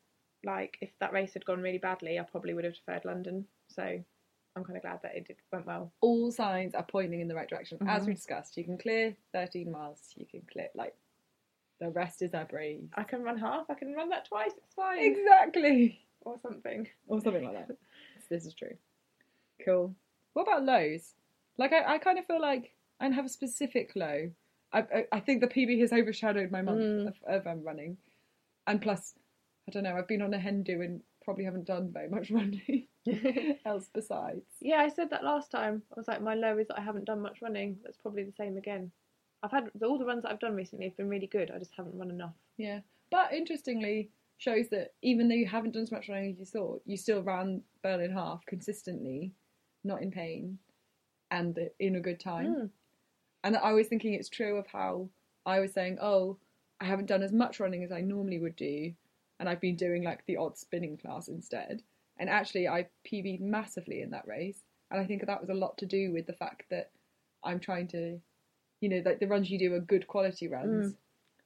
like 0.44 0.76
if 0.80 0.90
that 1.00 1.12
race 1.12 1.32
had 1.34 1.44
gone 1.46 1.60
really 1.62 1.78
badly, 1.78 2.18
I 2.18 2.22
probably 2.22 2.54
would 2.54 2.64
have 2.64 2.74
deferred 2.74 3.04
London. 3.04 3.46
So 3.68 3.82
I'm 3.82 4.64
kind 4.64 4.76
of 4.76 4.82
glad 4.82 5.00
that 5.02 5.16
it 5.16 5.26
did, 5.26 5.36
went 5.52 5.66
well. 5.66 5.92
All 6.00 6.30
signs 6.30 6.74
are 6.74 6.82
pointing 6.84 7.20
in 7.20 7.28
the 7.28 7.34
right 7.34 7.48
direction. 7.48 7.78
As 7.86 8.02
Mhm. 8.04 8.06
we 8.08 8.14
discussed, 8.14 8.56
you 8.56 8.64
can 8.64 8.78
clear 8.78 9.16
13 9.32 9.70
miles. 9.70 10.12
You 10.16 10.26
can 10.26 10.42
clear 10.50 10.68
like 10.74 10.94
the 11.78 11.90
rest 11.90 12.22
is 12.22 12.32
a 12.34 12.44
breeze. 12.48 12.88
I 12.94 13.02
can 13.02 13.22
run 13.22 13.38
half. 13.38 13.68
I 13.68 13.74
can 13.74 13.92
run 13.94 14.08
that 14.10 14.24
twice. 14.26 14.52
It's 14.56 14.74
fine. 14.74 14.98
Exactly. 15.00 16.00
Or 16.22 16.38
something. 16.38 16.88
or 17.06 17.20
something 17.20 17.44
like 17.44 17.68
that. 17.68 17.76
this 18.30 18.46
is 18.46 18.54
true. 18.54 18.76
Cool. 19.64 19.94
What 20.32 20.42
about 20.42 20.64
lows? 20.64 21.14
Like 21.58 21.72
I, 21.72 21.94
I 21.94 21.98
kind 21.98 22.18
of 22.18 22.26
feel 22.26 22.40
like 22.40 22.72
I 23.00 23.08
have 23.08 23.24
a 23.26 23.28
specific 23.28 23.92
low. 23.96 24.30
I, 24.72 24.78
I, 24.80 25.06
I 25.12 25.20
think 25.20 25.40
the 25.40 25.46
PB 25.48 25.80
has 25.80 25.92
overshadowed 25.92 26.50
my 26.50 26.62
month 26.62 26.80
Mm. 26.80 27.06
of, 27.08 27.14
of 27.26 27.46
um, 27.46 27.62
running, 27.62 27.96
and 28.66 28.80
plus, 28.80 29.14
I 29.68 29.72
don't 29.72 29.82
know. 29.82 29.96
I've 29.96 30.08
been 30.08 30.22
on 30.22 30.34
a 30.34 30.38
hen 30.38 30.62
do 30.62 30.82
and 30.82 31.00
probably 31.24 31.44
haven't 31.44 31.66
done 31.66 31.90
very 31.92 32.08
much 32.08 32.30
running 32.32 32.86
else 33.66 33.88
besides. 33.92 34.46
Yeah, 34.60 34.78
I 34.78 34.88
said 34.88 35.10
that 35.10 35.24
last 35.24 35.50
time. 35.50 35.82
I 35.92 36.00
was 36.00 36.08
like, 36.08 36.22
my 36.22 36.34
low 36.34 36.58
is 36.58 36.68
that 36.68 36.78
I 36.78 36.82
haven't 36.82 37.04
done 37.04 37.20
much 37.20 37.42
running. 37.42 37.76
That's 37.82 37.98
probably 37.98 38.24
the 38.24 38.32
same 38.32 38.56
again. 38.56 38.90
I've 39.42 39.50
had 39.50 39.70
all 39.82 39.98
the 39.98 40.04
runs 40.04 40.22
that 40.22 40.32
I've 40.32 40.40
done 40.40 40.54
recently 40.54 40.86
have 40.86 40.96
been 40.96 41.08
really 41.08 41.26
good. 41.26 41.50
I 41.54 41.58
just 41.58 41.74
haven't 41.76 41.96
run 41.96 42.10
enough. 42.10 42.34
Yeah, 42.56 42.80
but 43.10 43.32
interestingly, 43.32 44.10
shows 44.38 44.68
that 44.70 44.94
even 45.02 45.28
though 45.28 45.34
you 45.34 45.46
haven't 45.46 45.74
done 45.74 45.82
as 45.82 45.92
much 45.92 46.08
running 46.08 46.32
as 46.32 46.38
you 46.38 46.46
thought, 46.46 46.82
you 46.84 46.96
still 46.96 47.22
ran 47.22 47.62
Berlin 47.82 48.12
half 48.12 48.44
consistently, 48.46 49.32
not 49.84 50.02
in 50.02 50.10
pain, 50.10 50.58
and 51.30 51.58
in 51.78 51.96
a 51.96 52.00
good 52.00 52.20
time. 52.20 52.54
Mm. 52.54 52.70
And 53.44 53.56
I 53.56 53.72
was 53.72 53.86
thinking 53.86 54.14
it's 54.14 54.28
true 54.28 54.56
of 54.56 54.66
how 54.66 55.08
I 55.44 55.60
was 55.60 55.72
saying, 55.72 55.98
oh, 56.00 56.38
I 56.80 56.84
haven't 56.84 57.06
done 57.06 57.22
as 57.22 57.32
much 57.32 57.60
running 57.60 57.82
as 57.82 57.92
I 57.92 58.00
normally 58.00 58.38
would 58.38 58.56
do, 58.56 58.92
and 59.40 59.48
I've 59.48 59.60
been 59.60 59.76
doing 59.76 60.02
like 60.02 60.24
the 60.26 60.36
odd 60.36 60.58
spinning 60.58 60.96
class 60.96 61.28
instead. 61.28 61.82
And 62.18 62.30
actually, 62.30 62.68
I 62.68 62.86
PB'd 63.10 63.40
massively 63.40 64.00
in 64.02 64.10
that 64.10 64.26
race, 64.26 64.60
and 64.90 65.00
I 65.00 65.04
think 65.04 65.24
that 65.26 65.40
was 65.40 65.50
a 65.50 65.54
lot 65.54 65.78
to 65.78 65.86
do 65.86 66.12
with 66.12 66.26
the 66.26 66.32
fact 66.32 66.64
that 66.70 66.90
I'm 67.44 67.60
trying 67.60 67.88
to, 67.88 68.18
you 68.80 68.88
know, 68.88 69.02
like 69.04 69.20
the 69.20 69.26
runs 69.26 69.50
you 69.50 69.58
do 69.58 69.74
are 69.74 69.80
good 69.80 70.06
quality 70.06 70.48
mm. 70.48 70.52
runs, 70.52 70.94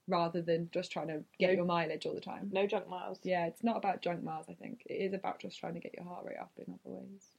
rather 0.09 0.43
than 0.43 0.69
just 0.73 0.91
trying 0.91 1.09
to 1.09 1.25
get 1.39 1.49
No. 1.49 1.57
your 1.57 1.65
mileage 1.65 2.07
all 2.07 2.15
the 2.15 2.21
time. 2.21 2.51
No 2.53 2.67
junk 2.67 2.89
miles. 2.89 3.21
Yeah, 3.23 3.47
it's 3.47 3.65
not 3.65 3.77
about 3.77 4.03
junk 4.03 4.23
miles. 4.23 4.47
I 4.49 4.55
think 4.55 4.83
it 4.87 4.95
is 4.95 5.13
about 5.13 5.41
just 5.41 5.59
trying 5.59 5.75
to 5.75 5.81
get 5.81 5.95
your 5.95 6.05
heart 6.05 6.25
rate 6.27 6.39
up 6.41 6.53
in 6.59 6.73
other 6.73 6.97
ways. 6.97 7.37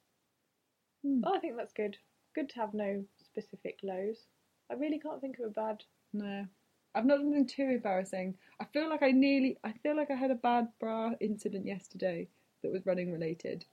Oh, 1.23 1.35
I 1.35 1.39
think 1.39 1.57
that's 1.57 1.73
good. 1.73 1.97
Good 2.35 2.49
to 2.49 2.55
have 2.55 2.73
no 2.73 3.03
specific 3.23 3.79
lows. 3.83 4.27
I 4.69 4.75
really 4.75 4.99
can't 4.99 5.19
think 5.19 5.39
of 5.39 5.45
a 5.45 5.49
bad. 5.49 5.83
No, 6.13 6.45
I've 6.93 7.05
not 7.05 7.17
done 7.17 7.27
anything 7.27 7.47
too 7.47 7.63
embarrassing. 7.63 8.35
I 8.59 8.65
feel 8.65 8.89
like 8.89 9.01
I 9.03 9.11
nearly, 9.11 9.57
I 9.63 9.71
feel 9.83 9.95
like 9.95 10.11
I 10.11 10.15
had 10.15 10.31
a 10.31 10.35
bad 10.35 10.67
bra 10.79 11.11
incident 11.21 11.65
yesterday 11.65 12.27
that 12.63 12.71
was 12.71 12.85
running 12.85 13.11
related, 13.11 13.65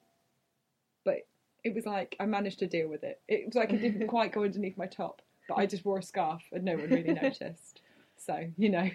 but 1.04 1.26
it 1.64 1.74
was 1.74 1.86
like 1.86 2.16
I 2.20 2.26
managed 2.26 2.60
to 2.60 2.66
deal 2.66 2.88
with 2.88 3.02
it. 3.02 3.20
It 3.28 3.46
was 3.46 3.54
like 3.54 3.72
it 3.72 3.80
didn't 3.80 4.06
quite 4.08 4.32
go 4.32 4.44
underneath 4.44 4.76
my 4.76 4.86
top, 4.86 5.22
but 5.48 5.56
I 5.56 5.66
just 5.66 5.84
wore 5.84 5.98
a 5.98 6.02
scarf 6.02 6.42
and 6.52 6.64
no 6.64 6.76
one 6.76 6.90
really 6.90 7.12
noticed. 7.22 7.80
So 8.16 8.48
you 8.56 8.70
know, 8.70 8.88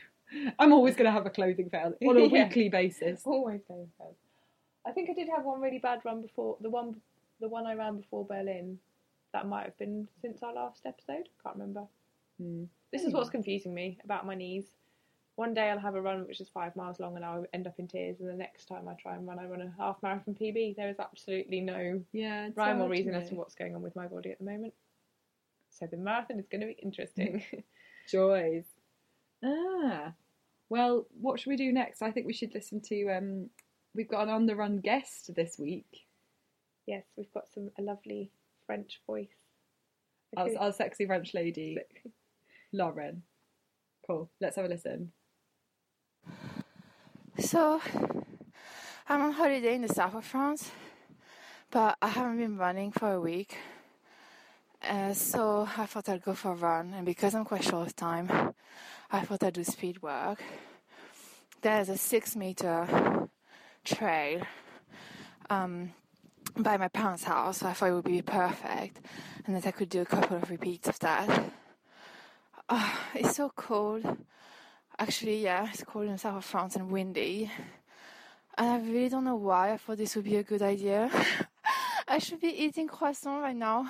I'm 0.59 0.71
always 0.73 0.95
going 0.95 1.05
to 1.05 1.11
have 1.11 1.25
a 1.25 1.29
clothing 1.29 1.69
fail 1.69 1.93
on 2.07 2.17
a 2.17 2.21
Yeah. 2.21 2.45
weekly 2.45 2.69
basis. 2.69 3.21
Always 3.25 3.61
going 3.67 3.89
first. 3.97 4.19
I 4.85 4.91
think 4.91 5.09
I 5.09 5.13
did 5.13 5.29
have 5.35 5.45
one 5.45 5.61
really 5.61 5.79
bad 5.79 5.99
run 6.03 6.21
before 6.21 6.57
the 6.61 6.69
one, 6.69 6.95
the 7.39 7.47
one 7.49 7.65
I 7.65 7.73
ran 7.73 7.97
before 7.97 8.25
Berlin. 8.25 8.79
That 9.33 9.47
might 9.47 9.65
have 9.65 9.77
been 9.79 10.07
since 10.21 10.43
our 10.43 10.53
last 10.53 10.85
episode. 10.85 11.27
Can't 11.43 11.55
remember. 11.55 11.87
Hmm. 12.41 12.65
This 12.91 13.03
is 13.03 13.13
what's 13.13 13.29
confusing 13.29 13.73
me 13.73 13.97
about 14.03 14.25
my 14.25 14.35
knees. 14.35 14.65
One 15.35 15.55
day 15.55 15.69
I'll 15.71 15.79
have 15.79 15.95
a 15.95 16.01
run 16.01 16.27
which 16.27 16.39
is 16.41 16.49
five 16.49 16.75
miles 16.75 16.99
long 16.99 17.15
and 17.15 17.25
I'll 17.25 17.45
end 17.53 17.65
up 17.65 17.73
in 17.79 17.87
tears, 17.87 18.19
and 18.19 18.29
the 18.29 18.33
next 18.35 18.65
time 18.67 18.87
I 18.87 18.93
try 18.93 19.15
and 19.15 19.27
run, 19.27 19.39
I 19.39 19.45
run 19.45 19.61
a 19.61 19.73
half 19.81 19.97
marathon 20.03 20.35
PB. 20.39 20.75
There 20.75 20.89
is 20.89 20.99
absolutely 20.99 21.59
no 21.61 22.03
Yeah, 22.11 22.49
rhyme 22.55 22.81
or 22.81 22.89
reason 22.89 23.15
as 23.15 23.29
to 23.29 23.35
what's 23.35 23.55
going 23.55 23.75
on 23.75 23.81
with 23.81 23.95
my 23.95 24.05
body 24.05 24.31
at 24.31 24.37
the 24.37 24.45
moment. 24.45 24.73
So 25.71 25.87
the 25.87 25.97
marathon 25.97 26.37
is 26.39 26.47
going 26.47 26.61
to 26.61 26.67
be 26.67 26.77
interesting. 26.83 27.43
Joys. 28.11 28.65
Ah. 29.43 30.13
Well, 30.69 31.07
what 31.19 31.39
should 31.39 31.49
we 31.49 31.57
do 31.57 31.71
next? 31.73 32.01
I 32.03 32.11
think 32.11 32.27
we 32.27 32.33
should 32.33 32.53
listen 32.53 32.79
to 32.81 33.09
um 33.09 33.49
we've 33.95 34.07
got 34.09 34.23
an 34.23 34.29
on 34.29 34.45
the 34.45 34.55
run 34.55 34.77
guest 34.77 35.33
this 35.35 35.57
week. 35.57 36.05
yes, 36.85 37.05
we've 37.17 37.33
got 37.33 37.45
some 37.53 37.71
a 37.79 37.81
lovely 37.81 38.29
French 38.67 39.01
voice. 39.07 39.33
Our, 40.37 40.49
our 40.59 40.71
sexy 40.73 41.05
French 41.05 41.33
lady, 41.33 41.77
Lauren. 42.73 43.23
Cool. 44.05 44.31
Let's 44.41 44.55
have 44.57 44.65
a 44.65 44.67
listen. 44.67 45.11
So, 47.39 47.79
I'm 49.07 49.21
on 49.21 49.31
holiday 49.31 49.75
in 49.75 49.83
the 49.83 49.93
south 49.93 50.15
of 50.15 50.25
France, 50.25 50.71
but 51.71 51.97
I 52.01 52.07
haven't 52.07 52.39
been 52.39 52.57
running 52.57 52.91
for 52.91 53.13
a 53.13 53.21
week. 53.21 53.57
Uh, 54.81 55.13
so 55.13 55.67
I 55.77 55.85
thought 55.85 56.09
I'd 56.09 56.23
go 56.23 56.33
for 56.33 56.51
a 56.51 56.55
run, 56.55 56.93
and 56.93 57.05
because 57.05 57.35
I'm 57.35 57.45
quite 57.45 57.63
short 57.63 57.87
of 57.87 57.95
time, 57.95 58.53
I 59.11 59.21
thought 59.21 59.43
I'd 59.43 59.53
do 59.53 59.63
speed 59.63 60.01
work. 60.01 60.43
There's 61.61 61.89
a 61.89 61.97
six 61.97 62.35
meter 62.35 63.29
trail 63.85 64.41
um, 65.49 65.93
by 66.57 66.77
my 66.77 66.89
parents' 66.89 67.23
house, 67.23 67.59
so 67.59 67.67
I 67.67 67.73
thought 67.73 67.89
it 67.89 67.93
would 67.93 68.03
be 68.03 68.21
perfect, 68.21 68.99
and 69.45 69.55
that 69.55 69.65
I 69.65 69.71
could 69.71 69.89
do 69.89 70.01
a 70.01 70.05
couple 70.05 70.37
of 70.37 70.49
repeats 70.49 70.89
of 70.89 70.99
that. 70.99 71.51
Ah, 72.69 73.09
it's 73.15 73.35
so 73.35 73.51
cold. 73.55 74.05
Actually, 74.97 75.43
yeah, 75.43 75.67
it's 75.71 75.83
cold 75.83 76.05
in 76.05 76.13
the 76.13 76.17
south 76.17 76.37
of 76.37 76.45
France 76.45 76.75
and 76.75 76.89
windy. 76.89 77.51
And 78.57 78.69
I 78.69 78.77
really 78.79 79.09
don't 79.09 79.23
know 79.23 79.35
why 79.35 79.73
I 79.73 79.77
thought 79.77 79.97
this 79.97 80.15
would 80.15 80.25
be 80.25 80.37
a 80.37 80.43
good 80.43 80.61
idea. 80.61 81.09
I 82.07 82.19
should 82.19 82.39
be 82.39 82.49
eating 82.49 82.87
croissant 82.87 83.41
right 83.41 83.55
now, 83.55 83.89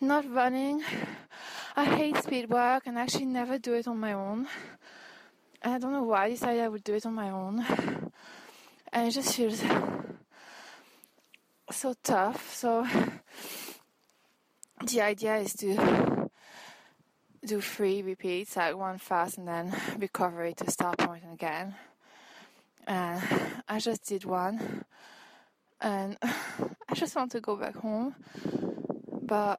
not 0.00 0.24
running. 0.32 0.82
I 1.76 1.84
hate 1.84 2.16
speed 2.16 2.48
work 2.48 2.86
and 2.86 2.96
actually 2.98 3.26
never 3.26 3.58
do 3.58 3.74
it 3.74 3.86
on 3.86 4.00
my 4.00 4.14
own. 4.14 4.46
And 5.60 5.74
I 5.74 5.78
don't 5.78 5.92
know 5.92 6.04
why 6.04 6.24
I 6.24 6.30
decided 6.30 6.62
I 6.62 6.68
would 6.68 6.84
do 6.84 6.94
it 6.94 7.04
on 7.04 7.14
my 7.14 7.30
own. 7.30 7.64
And 8.92 9.08
it 9.08 9.10
just 9.10 9.34
feels 9.34 9.62
so 11.70 11.94
tough. 12.02 12.54
So 12.54 12.86
the 14.86 15.00
idea 15.02 15.36
is 15.36 15.54
to 15.54 16.11
do 17.44 17.60
three 17.60 18.02
repeats, 18.02 18.56
like 18.56 18.76
one 18.76 18.98
fast 18.98 19.38
and 19.38 19.48
then 19.48 19.74
recovery 19.98 20.54
to 20.54 20.70
start 20.70 20.98
point 20.98 21.24
again. 21.32 21.74
And 22.86 23.22
I 23.68 23.78
just 23.78 24.06
did 24.06 24.24
one, 24.24 24.84
and 25.80 26.16
I 26.22 26.94
just 26.94 27.16
want 27.16 27.32
to 27.32 27.40
go 27.40 27.56
back 27.56 27.76
home, 27.76 28.14
but 29.22 29.58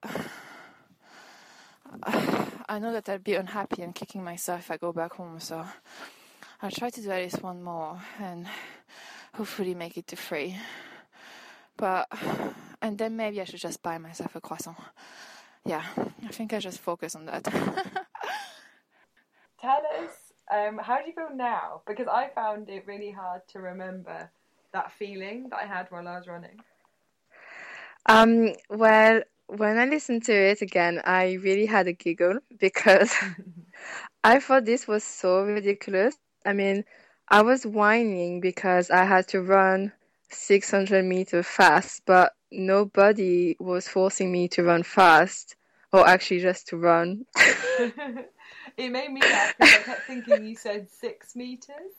I 2.03 2.79
know 2.79 2.93
that 2.93 3.09
I'll 3.09 3.19
be 3.19 3.35
unhappy 3.35 3.81
and 3.81 3.93
kicking 3.93 4.23
myself 4.23 4.61
if 4.61 4.71
I 4.71 4.77
go 4.77 4.93
back 4.93 5.13
home. 5.13 5.39
So 5.39 5.65
I'll 6.61 6.71
try 6.71 6.89
to 6.89 7.01
do 7.01 7.11
at 7.11 7.21
least 7.21 7.43
one 7.43 7.61
more 7.61 8.01
and 8.19 8.47
hopefully 9.35 9.75
make 9.75 9.97
it 9.97 10.07
to 10.07 10.15
three. 10.15 10.57
But 11.77 12.07
and 12.81 12.97
then 12.97 13.15
maybe 13.15 13.41
I 13.41 13.43
should 13.43 13.59
just 13.59 13.83
buy 13.83 13.97
myself 13.97 14.35
a 14.35 14.41
croissant. 14.41 14.77
Yeah, 15.65 15.83
I 16.25 16.27
think 16.27 16.53
I 16.53 16.59
just 16.59 16.79
focus 16.79 17.15
on 17.15 17.25
that. 17.27 17.43
Tell 19.61 19.81
us, 19.97 20.33
um, 20.51 20.77
how 20.77 20.97
do 20.99 21.07
you 21.07 21.13
feel 21.13 21.29
now? 21.33 21.81
Because 21.87 22.07
I 22.07 22.29
found 22.35 22.69
it 22.69 22.85
really 22.85 23.11
hard 23.11 23.47
to 23.49 23.59
remember 23.59 24.29
that 24.73 24.91
feeling 24.91 25.47
that 25.49 25.59
I 25.59 25.65
had 25.65 25.89
while 25.89 26.07
I 26.07 26.17
was 26.17 26.27
running. 26.27 26.59
Um, 28.07 28.53
well, 28.69 29.21
when 29.47 29.77
I 29.77 29.85
listened 29.85 30.23
to 30.25 30.33
it 30.33 30.61
again, 30.61 31.01
I 31.05 31.33
really 31.33 31.65
had 31.65 31.87
a 31.87 31.93
giggle 31.93 32.39
because 32.59 33.13
I 34.23 34.39
thought 34.39 34.65
this 34.65 34.87
was 34.87 35.03
so 35.03 35.43
ridiculous. 35.43 36.15
I 36.45 36.53
mean, 36.53 36.83
I 37.29 37.41
was 37.41 37.65
whining 37.65 38.41
because 38.41 38.89
I 38.89 39.05
had 39.05 39.27
to 39.29 39.41
run 39.41 39.93
600 40.29 41.05
meters 41.05 41.47
fast, 41.47 42.01
but 42.05 42.33
nobody 42.53 43.55
was 43.59 43.87
forcing 43.87 44.31
me 44.31 44.47
to 44.49 44.63
run 44.63 44.83
fast 44.83 45.55
or 45.91 46.07
actually 46.07 46.41
just 46.41 46.67
to 46.69 46.77
run. 46.77 47.25
it 48.77 48.91
made 48.91 49.11
me 49.11 49.21
laugh 49.21 49.55
because 49.57 49.73
I 49.73 49.77
kept 49.83 50.07
thinking 50.07 50.45
you 50.45 50.55
said 50.55 50.89
six 50.89 51.35
meters. 51.35 51.91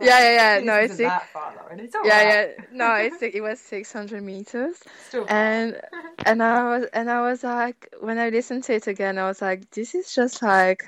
Yeah, 0.00 0.20
yeah, 0.20 0.58
yeah. 0.58 0.64
No, 0.64 0.74
it's 0.74 0.92
it's 0.92 1.00
that 1.00 1.28
far, 1.28 1.54
Lauren. 1.56 1.80
It's 1.80 1.94
all 1.94 2.06
yeah, 2.06 2.24
right. 2.24 2.54
yeah. 2.58 2.64
No, 2.72 2.94
it's 2.94 3.22
it 3.22 3.42
was 3.42 3.58
600 3.60 4.22
meters, 4.22 4.76
Still 5.06 5.26
and 5.28 5.80
and 6.26 6.42
I 6.42 6.64
was 6.64 6.88
and 6.92 7.10
I 7.10 7.22
was 7.22 7.42
like, 7.42 7.94
when 8.00 8.18
I 8.18 8.28
listened 8.28 8.64
to 8.64 8.74
it 8.74 8.86
again, 8.86 9.18
I 9.18 9.26
was 9.26 9.40
like, 9.40 9.70
this 9.70 9.94
is 9.94 10.14
just 10.14 10.42
like, 10.42 10.84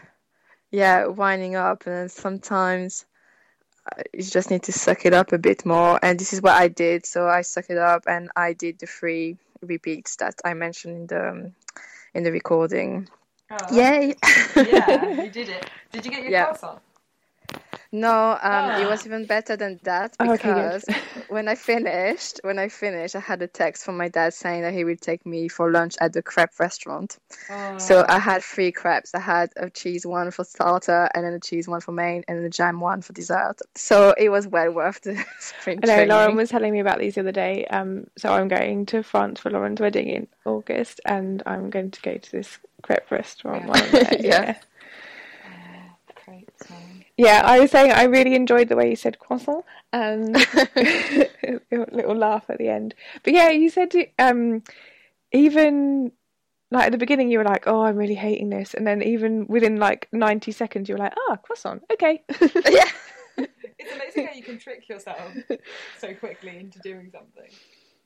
yeah, 0.71 1.07
winding 1.07 1.57
up, 1.57 1.87
and 1.87 1.95
then 1.95 2.09
sometimes 2.09 3.07
you 4.13 4.23
just 4.23 4.51
need 4.51 4.63
to 4.65 4.73
suck 4.73 5.07
it 5.07 5.13
up 5.15 5.33
a 5.33 5.39
bit 5.39 5.65
more, 5.67 5.99
and 6.03 6.19
this 6.19 6.33
is 6.33 6.43
what 6.43 6.55
I 6.55 6.69
did. 6.69 7.07
So 7.07 7.29
I 7.29 7.43
suck 7.43 7.67
it 7.71 7.79
up, 7.79 8.05
and 8.07 8.31
I 8.37 8.53
did 8.53 8.79
the 8.79 8.87
three 8.87 9.37
repeats 9.63 10.17
that 10.17 10.35
I 10.45 10.55
mentioned 10.55 10.97
in 10.97 11.07
the 11.07 11.29
um, 11.29 11.53
in 12.15 12.25
the 12.25 12.33
recording. 12.33 13.09
Oh, 13.51 13.77
Yay! 13.77 14.15
yeah, 14.57 15.11
you 15.11 15.31
did 15.31 15.49
it. 15.49 15.67
Did 15.93 16.05
you 16.05 16.11
get 16.11 16.23
your 16.23 16.31
Yeah. 16.31 16.47
croissant? 16.47 16.81
No, 17.93 18.39
um, 18.41 18.71
it 18.81 18.87
Ah. 18.87 18.89
was 18.89 19.05
even 19.05 19.27
better 19.27 19.57
than 19.57 19.81
that 19.83 20.15
Oh, 20.21 20.33
okay, 20.33 20.49
because 20.49 20.85
when 21.29 21.49
I 21.49 21.57
finished, 21.57 22.41
when 22.45 22.59
I 22.59 22.69
finished, 22.69 23.17
I 23.17 23.21
had 23.21 23.43
a 23.43 23.49
text 23.49 23.85
from 23.85 23.97
my 23.97 24.09
dad 24.09 24.33
saying 24.33 24.63
that 24.63 24.73
he 24.73 24.85
would 24.85 25.01
take 25.01 25.27
me 25.27 25.49
for 25.49 25.73
lunch 25.73 25.97
at 26.01 26.13
the 26.13 26.23
crepe 26.23 26.61
restaurant. 26.61 27.19
Oh. 27.51 27.79
So 27.79 28.05
I 28.09 28.21
had 28.21 28.45
three 28.45 28.71
crepes. 28.71 29.13
I 29.15 29.19
had 29.19 29.51
a 29.57 29.71
cheese 29.71 30.07
one 30.07 30.31
for 30.31 30.45
starter, 30.45 31.09
and 31.15 31.25
then 31.25 31.33
a 31.33 31.41
cheese 31.41 31.67
one 31.67 31.81
for 31.81 31.91
main, 31.91 32.23
and 32.29 32.39
then 32.39 32.45
a 32.45 32.51
jam 32.51 32.79
one 32.79 33.03
for 33.03 33.13
dessert. 33.13 33.57
So 33.75 34.15
it 34.17 34.29
was 34.29 34.47
well 34.47 34.71
worth 34.71 35.01
the 35.01 35.17
sprint 35.41 35.85
I 35.85 35.87
know 35.89 35.95
training. 35.95 36.09
Lauren 36.11 36.37
was 36.37 36.51
telling 36.51 36.73
me 36.73 36.79
about 36.81 37.01
these 37.01 37.17
the 37.17 37.23
other 37.23 37.33
day. 37.33 37.65
Um, 37.67 38.07
so 38.17 38.33
I'm 38.33 38.47
going 38.47 38.87
to 38.87 39.03
France 39.03 39.41
for 39.41 39.51
Lauren's 39.51 39.81
wedding 39.81 40.07
in 40.07 40.29
August, 40.45 41.01
and 41.07 41.43
I'm 41.45 41.71
going 41.71 41.91
to 41.91 42.03
go 42.03 42.17
to 42.17 42.31
this 42.33 42.59
crepe 42.83 43.11
restaurant. 43.11 43.67
Yeah. 43.93 44.11
Yeah. 44.13 44.17
yeah. 44.21 44.55
Crepes, 47.21 47.43
man. 47.43 47.43
Yeah, 47.43 47.43
I 47.45 47.61
was 47.61 47.71
saying 47.71 47.93
I 47.93 48.05
really 48.05 48.35
enjoyed 48.35 48.69
the 48.69 48.77
way 48.77 48.91
you 48.91 48.97
said 48.97 49.19
croissant 49.19 49.65
and 49.93 50.37
a 50.37 51.87
little 51.93 52.17
laugh 52.17 52.45
at 52.49 52.59
the 52.59 52.69
end. 52.69 52.95
But 53.23 53.35
yeah, 53.35 53.51
you 53.51 53.71
said 53.71 53.93
um, 54.19 54.63
even 55.33 56.13
like 56.71 56.87
at 56.87 56.93
the 56.93 56.99
beginning 56.99 57.31
you 57.31 57.39
were 57.39 57.45
like, 57.45 57.67
"Oh, 57.67 57.83
I'm 57.83 57.97
really 57.97 58.15
hating 58.15 58.51
this," 58.51 58.75
and 58.75 58.87
then 58.87 59.03
even 59.03 59.47
within 59.49 59.77
like 59.79 60.09
90 60.13 60.53
seconds 60.53 60.89
you 60.89 60.95
were 60.97 61.01
like, 61.01 61.15
"Ah, 61.29 61.37
croissant, 61.37 61.83
okay." 61.93 62.23
yeah. 62.71 62.89
It's 63.79 63.93
amazing 63.95 64.27
how 64.27 64.35
you 64.35 64.43
can 64.43 64.59
trick 64.59 64.89
yourself 64.91 65.33
so 65.99 66.15
quickly 66.15 66.59
into 66.59 66.79
doing 66.81 67.11
something. 67.11 67.51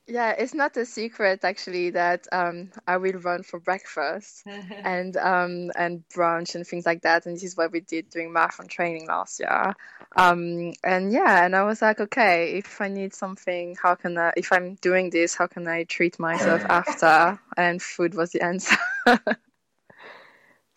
Yeah, 0.07 0.31
it's 0.37 0.53
not 0.53 0.77
a 0.77 0.85
secret 0.85 1.43
actually 1.43 1.89
that 1.91 2.27
um, 2.31 2.71
I 2.87 2.97
will 2.97 3.13
run 3.13 3.41
for 3.41 3.59
breakfast 3.59 4.45
and 4.83 5.17
um, 5.17 5.71
and 5.75 6.03
brunch 6.15 6.53
and 6.53 6.65
things 6.65 6.85
like 6.85 7.01
that. 7.01 7.25
And 7.25 7.35
this 7.35 7.43
is 7.43 7.57
what 7.57 7.71
we 7.71 7.79
did 7.79 8.11
during 8.11 8.31
marathon 8.31 8.67
training 8.67 9.07
last 9.07 9.39
year. 9.39 9.73
Um, 10.15 10.73
and 10.83 11.11
yeah, 11.11 11.43
and 11.43 11.55
I 11.55 11.63
was 11.63 11.81
like, 11.81 11.99
okay, 11.99 12.57
if 12.57 12.79
I 12.81 12.87
need 12.87 13.15
something, 13.15 13.75
how 13.81 13.95
can 13.95 14.17
I? 14.17 14.31
If 14.37 14.51
I'm 14.51 14.75
doing 14.75 15.09
this, 15.09 15.33
how 15.33 15.47
can 15.47 15.67
I 15.67 15.85
treat 15.85 16.19
myself 16.19 16.63
after? 16.69 17.39
And 17.57 17.81
food 17.81 18.13
was 18.13 18.31
the 18.31 18.41
answer. 18.43 18.77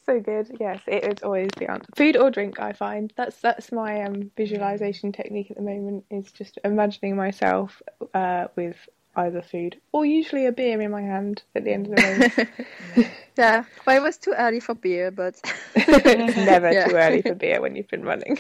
So 0.06 0.20
good. 0.20 0.56
Yes, 0.58 0.80
it 0.86 1.04
is 1.04 1.22
always 1.22 1.50
the 1.58 1.70
answer. 1.70 1.84
Food 1.94 2.16
or 2.16 2.30
drink, 2.30 2.58
I 2.58 2.72
find. 2.72 3.12
That's 3.14 3.38
that's 3.42 3.70
my 3.72 4.04
um, 4.04 4.30
visualization 4.38 5.12
technique 5.12 5.50
at 5.50 5.58
the 5.58 5.62
moment. 5.62 6.04
Is 6.10 6.32
just 6.32 6.58
imagining 6.64 7.14
myself 7.14 7.82
uh, 8.14 8.46
with 8.56 8.88
either 9.18 9.42
food 9.42 9.76
or 9.92 10.04
usually 10.06 10.46
a 10.46 10.52
beer 10.52 10.80
in 10.80 10.90
my 10.90 11.02
hand 11.02 11.42
at 11.54 11.64
the 11.64 11.72
end 11.72 11.86
of 11.86 11.96
the 11.96 12.48
race. 12.96 13.06
yeah, 13.38 13.64
well, 13.86 13.96
it 13.96 14.02
was 14.02 14.16
too 14.16 14.32
early 14.38 14.60
for 14.60 14.74
beer, 14.74 15.10
but 15.10 15.40
it's 15.74 16.36
never 16.36 16.72
Yeah. 16.72 16.86
too 16.86 16.96
early 16.96 17.22
for 17.22 17.34
beer 17.34 17.60
when 17.60 17.76
you've 17.76 17.88
been 17.88 18.04
running. 18.04 18.38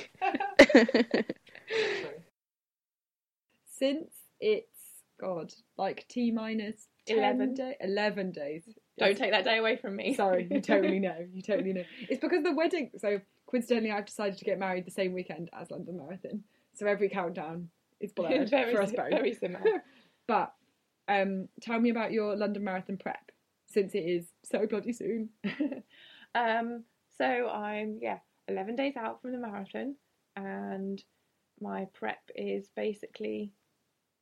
Since 3.78 4.10
it's 4.40 4.66
God, 5.20 5.52
like 5.76 6.06
T 6.08 6.30
minus 6.30 6.88
Eleven. 7.06 7.54
day, 7.54 7.74
eleven 7.80 8.32
days. 8.32 8.64
Don't 8.98 9.16
take 9.16 9.30
that 9.30 9.44
day 9.44 9.58
away 9.58 9.76
from 9.76 9.96
me. 9.96 10.14
Sorry, 10.14 10.46
you 10.50 10.60
totally 10.60 10.98
know. 10.98 11.16
You 11.32 11.40
totally 11.42 11.72
know. 11.72 11.84
It's 12.08 12.20
because 12.20 12.42
the 12.42 12.52
wedding. 12.52 12.90
So 12.98 13.20
coincidentally, 13.46 13.90
I've 13.92 14.04
decided 14.06 14.38
to 14.38 14.44
get 14.44 14.58
married 14.58 14.84
the 14.84 14.90
same 14.90 15.12
weekend 15.14 15.48
as 15.58 15.70
London 15.70 15.96
Marathon. 15.96 16.42
So 16.74 16.86
every 16.86 17.08
countdown 17.08 17.70
is 18.00 18.12
blurred 18.12 18.50
very, 18.50 18.74
for 18.74 18.82
us 18.82 18.92
both. 18.92 19.10
very 19.10 19.32
similar. 19.34 19.64
But 20.26 20.52
um, 21.08 21.48
tell 21.60 21.80
me 21.80 21.90
about 21.90 22.12
your 22.12 22.36
London 22.36 22.64
Marathon 22.64 22.96
prep, 22.96 23.30
since 23.66 23.94
it 23.94 24.04
is 24.04 24.26
so 24.44 24.66
bloody 24.66 24.92
soon. 24.92 25.30
Um, 26.34 26.84
so 27.16 27.48
I'm 27.48 27.98
yeah, 28.00 28.18
eleven 28.48 28.76
days 28.76 28.96
out 28.96 29.20
from 29.20 29.32
the 29.32 29.38
marathon, 29.38 29.96
and 30.36 31.02
my 31.60 31.86
prep 31.94 32.20
is 32.34 32.68
basically 32.76 33.52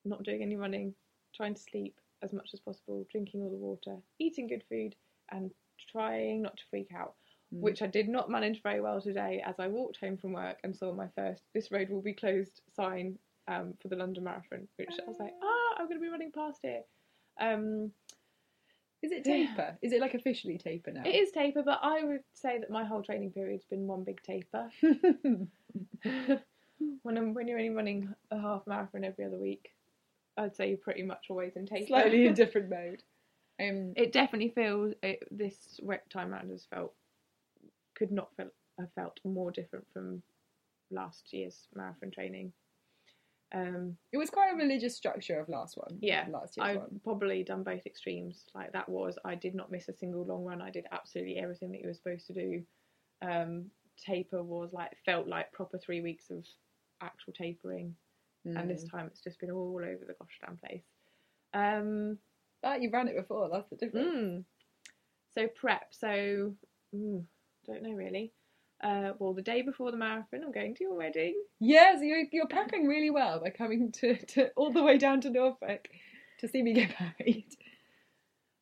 not 0.05 0.22
doing 0.22 0.42
any 0.42 0.57
running, 0.57 0.94
trying 1.35 1.55
to 1.55 1.62
sleep 1.62 2.01
as 2.22 2.33
much 2.33 2.51
as 2.55 2.61
possible, 2.61 3.07
drinking 3.11 3.42
all 3.42 3.51
the 3.51 3.57
water, 3.57 3.96
eating 4.18 4.46
good 4.46 4.64
food, 4.68 4.94
and 5.31 5.51
trying 5.90 6.42
not 6.42 6.57
to 6.57 6.64
freak 6.70 6.88
out. 6.96 7.14
Which 7.53 7.81
I 7.81 7.87
did 7.87 8.09
not 8.09 8.29
manage 8.29 8.62
very 8.62 8.81
well 8.81 9.01
today, 9.01 9.42
as 9.46 9.55
I 9.61 9.68
walked 9.68 9.99
home 10.01 10.16
from 10.16 10.33
work 10.33 10.59
and 10.64 10.75
saw 10.75 10.92
my 10.92 11.09
first 11.14 11.44
"This 11.55 11.70
road 11.70 11.90
will 11.90 12.03
be 12.03 12.14
closed" 12.14 12.61
sign 12.75 13.18
um, 13.49 13.75
for 13.81 13.89
the 13.89 13.97
London 13.97 14.25
Marathon, 14.25 14.69
which 14.77 14.91
I 14.91 15.09
was 15.09 15.19
like, 15.19 15.35
ah, 15.43 15.75
I'm 15.79 15.87
going 15.87 15.99
to 15.99 16.05
be 16.05 16.11
running 16.11 16.33
past 16.33 16.61
it. 16.65 16.87
Um, 17.41 17.93
Is 19.03 19.13
it 19.13 19.25
taper? 19.25 19.77
Is 19.83 19.93
it 19.93 20.01
like 20.01 20.15
officially 20.15 20.59
taper 20.59 20.93
now? 20.93 21.03
It 21.05 21.15
is 21.15 21.31
taper, 21.31 21.63
but 21.63 21.81
I 21.83 22.03
would 22.03 22.23
say 22.35 22.59
that 22.59 22.71
my 22.71 22.85
whole 22.85 23.03
training 23.03 23.31
period's 23.31 23.65
been 23.65 23.87
one 23.87 24.05
big 24.05 24.23
taper. 24.23 24.71
when 27.03 27.17
I'm 27.17 27.35
when 27.35 27.49
you're 27.49 27.59
only 27.59 27.71
running 27.71 28.15
a 28.31 28.41
half 28.41 28.67
marathon 28.67 29.05
every 29.05 29.25
other 29.25 29.39
week, 29.39 29.71
I'd 30.37 30.57
say 30.57 30.69
you're 30.69 30.79
pretty 30.79 31.03
much 31.03 31.27
always 31.31 31.57
in 31.57 31.67
taper. 31.67 31.87
Slightly 31.87 32.27
in 32.27 32.35
different 32.43 32.71
mode. 32.71 33.03
Um, 33.61 33.95
it 33.97 34.13
definitely 34.13 34.51
feels 34.51 34.93
it, 35.03 35.27
this 35.31 35.81
time 36.11 36.31
round 36.31 36.51
has 36.51 36.67
felt 36.69 36.93
could 37.95 38.13
not 38.13 38.29
feel, 38.37 38.51
have 38.79 38.93
felt 38.95 39.19
more 39.25 39.51
different 39.51 39.87
from 39.93 40.23
last 40.91 41.33
year's 41.33 41.67
marathon 41.75 42.11
training. 42.11 42.53
Um, 43.57 43.97
it 44.12 44.19
was 44.19 44.29
quite 44.29 44.53
a 44.53 44.57
religious 44.57 44.95
structure 44.97 45.40
of 45.40 45.49
last 45.49 45.77
one. 45.79 45.97
yeah, 46.01 46.27
last 46.31 46.57
year's 46.57 46.69
I've 46.69 46.77
one. 46.77 47.01
probably 47.05 47.42
done 47.42 47.62
both 47.62 47.87
extremes. 47.87 48.45
Like 48.55 48.73
that 48.73 48.88
was, 48.88 49.19
I 49.25 49.35
did 49.35 49.55
not 49.55 49.71
miss 49.71 49.88
a 49.88 49.95
single 49.97 50.25
long 50.27 50.45
run. 50.45 50.61
I 50.61 50.71
did 50.71 50.87
absolutely 50.92 51.38
everything 51.38 51.73
that 51.73 51.81
you 51.81 51.87
were 51.88 51.95
supposed 51.95 52.27
to 52.27 52.35
do. 52.35 52.62
Um, 53.23 53.71
taper 54.05 54.42
was 54.42 54.73
like 54.73 54.92
felt 55.07 55.27
like 55.27 55.53
proper 55.53 55.79
three 55.79 56.03
weeks 56.03 56.29
of 56.31 56.45
actual 57.01 57.33
tapering, 57.33 57.95
and 58.45 58.69
this 58.71 58.85
Mm. 58.85 58.90
time 58.90 59.07
it's 59.07 59.21
just 59.21 59.40
been 59.40 59.51
all 59.51 59.77
over 59.83 60.05
the 60.07 60.14
gosh 60.19 60.38
damn 60.45 60.57
place. 60.59 60.85
Um, 61.55 62.19
Ah, 62.62 62.75
you 62.77 62.90
ran 62.90 63.09
it 63.09 63.16
before. 63.16 63.49
That's 63.51 63.69
the 63.71 63.77
difference. 63.77 64.07
mm. 64.09 64.45
So 65.35 65.47
prep. 65.49 65.95
So 65.95 66.53
mm, 66.95 67.25
don't 67.66 67.83
know 67.83 67.92
really. 67.92 68.33
Uh, 68.83 69.12
well, 69.19 69.33
the 69.33 69.43
day 69.43 69.62
before 69.62 69.91
the 69.91 69.97
marathon, 69.97 70.43
I'm 70.45 70.53
going 70.53 70.75
to 70.75 70.85
your 70.85 70.95
wedding. 70.95 71.35
Yeah, 71.61 71.97
so 71.97 72.03
you're, 72.03 72.25
you're 72.31 72.47
prepping 72.47 72.87
really 72.87 73.11
well 73.11 73.41
by 73.41 73.51
coming 73.51 73.91
to, 73.93 74.17
to 74.17 74.51
all 74.57 74.71
the 74.71 74.83
way 74.83 74.99
down 74.99 75.21
to 75.23 75.31
Norfolk 75.31 75.89
to 76.41 76.49
see 76.49 76.62
me 76.62 76.75
get 76.75 76.91
married. 77.01 77.47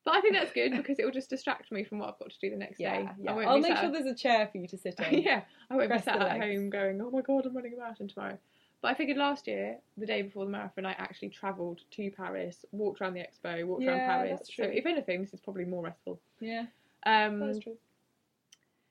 But 0.05 0.17
I 0.17 0.21
think 0.21 0.35
that's 0.35 0.53
good 0.53 0.73
because 0.77 0.99
it 0.99 1.05
will 1.05 1.13
just 1.13 1.31
distract 1.31 1.73
me 1.73 1.83
from 1.83 1.99
what 1.99 2.11
I've 2.11 2.19
got 2.19 2.31
to 2.31 2.39
do 2.39 2.51
the 2.51 2.57
next 2.57 2.77
day. 2.79 2.85
Yeah, 2.85 2.91
I 3.11 3.15
yeah. 3.23 3.35
won't 3.35 3.49
I'll 3.49 3.59
make 3.59 3.77
sure 3.79 3.91
there's 3.91 4.05
a 4.07 4.15
chair 4.15 4.49
for 4.53 4.59
you 4.59 4.69
to 4.69 4.77
sit 4.79 5.01
on. 5.05 5.15
yeah, 5.15 5.43
I 5.71 5.77
won't 5.77 5.91
be 5.91 5.99
sat 5.99 6.21
at 6.21 6.41
home 6.43 6.69
going, 6.69 7.01
"Oh 7.01 7.11
my 7.11 7.23
god, 7.23 7.47
I'm 7.47 7.57
running 7.57 7.73
a 7.73 7.79
marathon 7.79 8.09
tomorrow." 8.09 8.39
But 8.83 8.91
I 8.91 8.95
figured 8.95 9.17
last 9.17 9.47
year, 9.47 9.79
the 9.97 10.05
day 10.05 10.21
before 10.21 10.45
the 10.45 10.51
marathon, 10.51 10.85
I 10.85 10.93
actually 10.93 11.31
travelled 11.31 11.81
to 11.93 12.11
Paris, 12.11 12.67
walked 12.71 13.01
around 13.01 13.15
the 13.15 13.21
expo, 13.21 13.65
walked 13.67 13.83
around 13.83 13.97
Yeah, 13.97 14.07
Paris. 14.07 14.41
that's 14.41 14.55
So 14.55 14.65
if 14.65 14.85
anything, 14.85 15.23
this 15.23 15.33
is 15.33 15.41
probably 15.41 15.65
more 15.65 15.83
restful. 15.83 16.21
Yeah, 16.39 16.67
Um, 17.07 17.41
that's 17.41 17.61
true. 17.61 17.79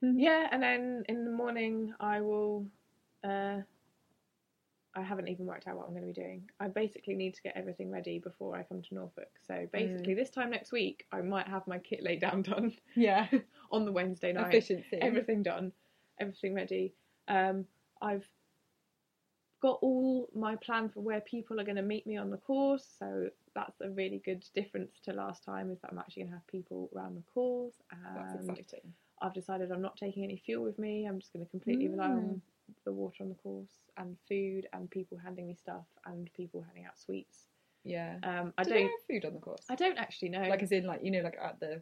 Yeah, 0.03 0.47
and 0.51 0.61
then 0.61 1.03
in 1.09 1.25
the 1.25 1.31
morning, 1.31 1.93
I 1.99 2.21
will. 2.21 2.65
Uh, 3.23 3.61
I 4.95 5.01
haven't 5.01 5.27
even 5.27 5.47
worked 5.47 5.67
out 5.67 5.75
what 5.75 5.87
I'm 5.87 5.93
going 5.93 6.03
to 6.03 6.07
be 6.07 6.13
doing. 6.13 6.47
I 6.59 6.67
basically 6.67 7.15
need 7.15 7.33
to 7.33 7.41
get 7.41 7.57
everything 7.57 7.89
ready 7.89 8.19
before 8.19 8.55
I 8.55 8.61
come 8.61 8.81
to 8.83 8.93
Norfolk. 8.93 9.31
So 9.47 9.53
Mm. 9.55 9.71
basically, 9.71 10.13
this 10.13 10.29
time 10.29 10.51
next 10.51 10.71
week, 10.71 11.07
I 11.11 11.21
might 11.21 11.47
have 11.47 11.65
my 11.65 11.79
kit 11.79 12.03
laid 12.03 12.21
down 12.21 12.41
done 12.51 12.73
Yeah, 12.95 13.27
on 13.71 13.85
the 13.85 13.91
Wednesday 13.91 14.33
night. 14.33 14.49
efficiency. 14.49 14.99
everything 15.01 15.41
done, 15.41 15.71
everything 16.19 16.53
ready. 16.53 16.93
Um, 17.27 17.65
I've 18.03 18.25
got 19.61 19.79
all 19.81 20.29
my 20.35 20.57
plan 20.57 20.89
for 20.89 20.99
where 20.99 21.21
people 21.21 21.59
are 21.59 21.63
going 21.63 21.77
to 21.77 21.81
meet 21.81 22.05
me 22.05 22.17
on 22.17 22.29
the 22.29 22.37
course, 22.37 22.85
so 22.99 23.29
that's 23.55 23.79
a 23.81 23.89
really 23.89 24.21
good 24.23 24.45
difference 24.53 24.99
to 25.05 25.13
last 25.13 25.43
time. 25.43 25.71
Is 25.71 25.79
that 25.81 25.91
I'm 25.91 25.97
actually 25.97 26.23
going 26.23 26.31
to 26.33 26.37
have 26.37 26.47
people 26.47 26.89
around 26.95 27.15
the 27.15 27.23
course, 27.33 27.81
And 27.91 28.15
That's 28.15 28.33
exciting. 28.35 28.93
I've 29.23 29.33
decided 29.33 29.71
I'm 29.71 29.81
not 29.81 29.97
taking 29.97 30.23
any 30.23 30.38
fuel 30.38 30.63
with 30.63 30.77
me. 30.77 31.07
I'm 31.07 31.19
just 31.19 31.33
going 31.33 31.45
to 31.45 31.49
completely 31.49 31.88
rely 31.88 32.09
Mm. 32.09 32.17
on 32.17 32.41
the 32.86 32.91
water 32.93 33.23
on 33.23 33.29
the 33.29 33.36
course 33.36 33.71
and 33.97 34.17
food 34.27 34.67
and 34.73 34.89
people 34.91 35.17
handing 35.17 35.47
me 35.47 35.55
stuff 35.55 35.86
and 36.05 36.29
people 36.33 36.62
handing 36.62 36.86
out 36.86 36.97
sweets. 36.99 37.47
Yeah. 37.83 38.17
Um, 38.23 38.53
I 38.57 38.63
Do 38.63 38.69
don't. 38.71 38.81
have 38.83 38.91
food 39.09 39.25
on 39.25 39.33
the 39.33 39.39
course? 39.39 39.65
I 39.69 39.75
don't 39.75 39.97
actually 39.97 40.29
know. 40.29 40.43
Like 40.49 40.62
as 40.63 40.71
in 40.71 40.86
like 40.86 41.01
you 41.03 41.12
know 41.12 41.21
like 41.21 41.38
at 41.41 41.59
the 41.59 41.81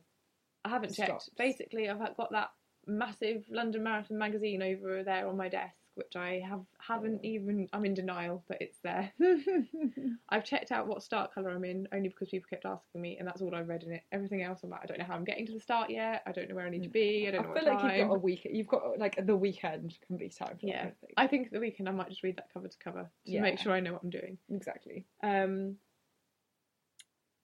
I 0.64 0.70
haven't 0.70 0.94
checked. 0.94 1.30
Basically, 1.38 1.90
I've 1.90 2.16
got 2.18 2.32
that 2.32 2.52
massive 2.88 3.46
London 3.50 3.84
Marathon 3.84 4.18
magazine 4.18 4.62
over 4.62 5.04
there 5.04 5.28
on 5.28 5.36
my 5.38 5.50
desk, 5.50 5.76
which 5.96 6.16
I 6.16 6.42
have 6.48 6.62
haven't 6.80 7.24
even. 7.26 7.68
I'm 7.74 7.86
in 7.86 7.94
denial 7.94 8.44
that 8.50 8.62
it's 8.62 8.80
there. 8.84 9.12
I've 10.30 10.46
checked 10.46 10.72
out 10.72 10.88
what 10.88 11.04
start 11.04 11.34
colour 11.34 11.50
I'm 11.50 11.66
in 11.66 11.88
only 11.94 12.10
because 12.10 12.30
people 12.30 12.48
kept 12.50 12.66
asking 12.66 13.02
me, 13.02 13.18
and 13.18 13.28
that's 13.28 13.42
all 13.42 13.54
I've 13.54 13.68
read 13.68 13.84
in 13.84 13.92
it. 13.92 14.04
Everything 14.12 14.42
else, 14.44 14.62
I'm 14.64 14.70
like, 14.70 14.82
I 14.84 14.86
don't 14.86 15.00
know 15.00 15.06
how 15.06 15.16
I'm 15.16 15.24
getting 15.26 15.46
to 15.48 15.54
the 15.54 15.60
start 15.60 15.90
yet. 15.90 16.24
I 16.26 16.32
don't 16.32 16.50
know 16.50 16.56
where 16.56 16.66
I 16.66 16.70
need 16.70 16.84
to 16.84 16.90
be. 16.90 17.28
I 17.28 17.32
don't 17.32 17.44
know 17.44 17.54
feel 17.54 17.66
what 17.66 17.74
like 17.74 17.82
time. 17.82 17.98
you've 18.00 18.08
got 18.10 18.16
a 18.16 18.20
week. 18.20 18.48
You've 18.52 18.68
got 18.68 19.00
like 19.00 19.26
the 19.26 19.36
weekend 19.36 19.98
can 20.08 20.18
be 20.18 20.30
time 20.30 20.58
for 20.60 20.68
yeah, 20.68 20.88
of 20.88 20.98
thing. 20.98 21.10
I 21.18 21.28
think 21.28 21.52
the 21.52 21.60
weekend 21.60 21.90
I 21.90 21.92
might 21.92 22.10
just 22.10 22.24
read 22.24 22.38
that 22.38 22.52
cover 22.54 22.68
to 22.68 22.78
cover 22.84 23.02
to 23.02 23.32
Yeah. 23.32 23.42
make 23.42 23.60
sure 23.60 23.74
I 23.74 23.80
know 23.80 23.94
what 23.94 24.04
I'm 24.04 24.10
doing. 24.10 24.38
exactly. 24.50 25.06
Um, 25.24 25.76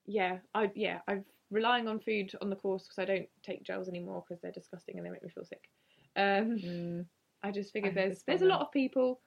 yeah, 0.06 0.38
I 0.54 0.72
yeah, 0.76 1.00
I'm 1.08 1.26
relying 1.52 1.88
on 1.88 2.00
food 2.00 2.32
on 2.42 2.50
the 2.50 2.56
course 2.56 2.84
because 2.84 3.00
I 3.00 3.06
don't 3.06 3.28
take 3.44 3.64
gels 3.64 3.88
anymore 3.90 4.24
because 4.28 4.42
they're 4.42 4.52
disgusting 4.52 4.98
and 4.98 5.06
they 5.06 5.10
make 5.12 5.24
me 5.24 5.30
feel 5.30 5.46
sick. 5.46 5.70
Um, 6.16 6.58
Mm. 6.58 7.06
I 7.44 7.52
just 7.52 7.72
figured 7.74 7.94
I 7.98 8.02
there's 8.02 8.24
there's 8.24 8.42
a 8.42 8.46
lot 8.46 8.62
of 8.62 8.72
people. 8.72 9.20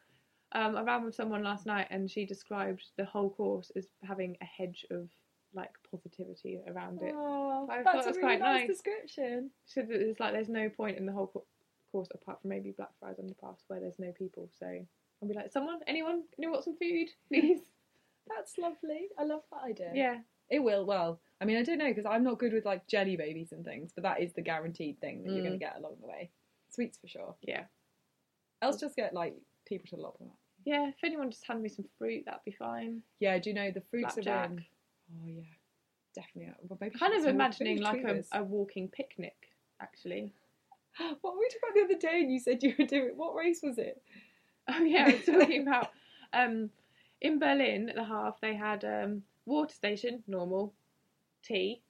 Um, 0.52 0.76
I 0.76 0.82
ran 0.82 1.04
with 1.04 1.14
someone 1.14 1.44
last 1.44 1.64
night 1.64 1.86
and 1.90 2.10
she 2.10 2.26
described 2.26 2.82
the 2.96 3.04
whole 3.04 3.30
course 3.30 3.70
as 3.76 3.86
having 4.02 4.36
a 4.42 4.44
hedge 4.44 4.84
of 4.90 5.08
like 5.54 5.70
positivity 5.90 6.60
around 6.66 7.00
it. 7.02 7.12
Oh, 7.16 7.68
I 7.70 7.82
thought 7.82 7.94
that's 7.94 8.06
it 8.06 8.08
was 8.10 8.16
really 8.16 8.28
quite 8.28 8.40
nice, 8.40 8.58
nice. 8.60 8.68
description. 8.68 9.50
So 9.66 9.80
that 9.82 9.88
there's 9.88 10.18
like 10.20 10.32
there's 10.32 10.48
no 10.48 10.68
point 10.68 10.98
in 10.98 11.06
the 11.06 11.12
whole 11.12 11.28
co- 11.28 11.44
course 11.92 12.08
apart 12.14 12.40
from 12.42 12.50
maybe 12.50 12.72
Blackfriars 12.76 13.18
Underpass 13.18 13.58
where 13.68 13.78
there's 13.80 13.98
no 14.00 14.10
people. 14.12 14.48
So 14.58 14.66
I'll 14.66 15.28
be 15.28 15.34
like, 15.34 15.52
someone, 15.52 15.80
anyone, 15.86 16.22
anyone 16.38 16.52
want 16.54 16.64
some 16.64 16.76
food, 16.76 17.08
please? 17.28 17.60
That's 18.28 18.58
lovely. 18.58 19.08
I 19.18 19.24
love 19.24 19.42
that 19.52 19.62
idea. 19.68 19.90
yeah, 19.94 20.16
It 20.48 20.60
will. 20.60 20.84
Well, 20.86 21.20
I 21.40 21.44
mean, 21.44 21.58
I 21.58 21.62
don't 21.62 21.78
know 21.78 21.88
because 21.88 22.06
I'm 22.06 22.24
not 22.24 22.38
good 22.38 22.52
with 22.52 22.64
like 22.64 22.86
jelly 22.86 23.16
babies 23.16 23.52
and 23.52 23.64
things, 23.64 23.92
but 23.94 24.02
that 24.02 24.20
is 24.20 24.32
the 24.32 24.42
guaranteed 24.42 25.00
thing 25.00 25.22
that 25.24 25.30
you're 25.32 25.42
going 25.42 25.52
Mm. 25.54 25.60
to 25.60 25.64
get 25.64 25.76
along 25.78 25.96
the 26.00 26.06
way. 26.08 26.30
Sweets 26.70 26.98
for 26.98 27.08
sure. 27.08 27.34
yeah. 27.42 27.64
Else, 28.62 28.80
just 28.80 28.96
get 28.96 29.14
like 29.14 29.34
people 29.66 29.86
to 29.90 29.96
lob 29.96 30.18
them 30.18 30.28
up. 30.28 30.36
Yeah, 30.64 30.88
if 30.88 31.02
anyone 31.04 31.30
just 31.30 31.46
hand 31.46 31.62
me 31.62 31.68
some 31.68 31.86
fruit, 31.98 32.24
that'd 32.26 32.44
be 32.44 32.50
fine. 32.52 33.02
Yeah, 33.18 33.38
do 33.38 33.50
you 33.50 33.54
know 33.54 33.70
the 33.70 33.80
fruits 33.90 34.18
are 34.18 34.22
Blackjack. 34.22 34.50
in? 34.50 34.64
Oh 35.14 35.26
yeah, 35.26 35.42
definitely. 36.14 36.54
Well, 36.68 36.78
maybe 36.80 36.98
Kind 36.98 37.14
of 37.14 37.26
imagining 37.26 37.80
like 37.80 38.04
a, 38.04 38.22
a 38.32 38.42
walking 38.42 38.88
picnic, 38.88 39.36
actually. 39.80 40.32
What 41.22 41.34
were 41.34 41.38
we 41.38 41.48
talking 41.48 41.60
about 41.62 41.74
the 41.88 41.94
other 41.94 42.00
day? 42.00 42.20
And 42.20 42.32
you 42.32 42.40
said 42.40 42.62
you 42.62 42.74
were 42.78 42.84
doing 42.84 43.12
what 43.16 43.34
race 43.34 43.60
was 43.62 43.78
it? 43.78 44.00
Oh 44.68 44.84
yeah, 44.84 45.06
I 45.08 45.12
was 45.14 45.24
talking 45.24 45.62
about 45.66 45.88
um, 46.32 46.70
in 47.20 47.38
Berlin 47.40 47.88
at 47.88 47.96
the 47.96 48.04
half 48.04 48.40
they 48.40 48.54
had 48.54 48.84
um, 48.84 49.22
water 49.46 49.74
station, 49.74 50.22
normal, 50.28 50.74
tea 51.42 51.80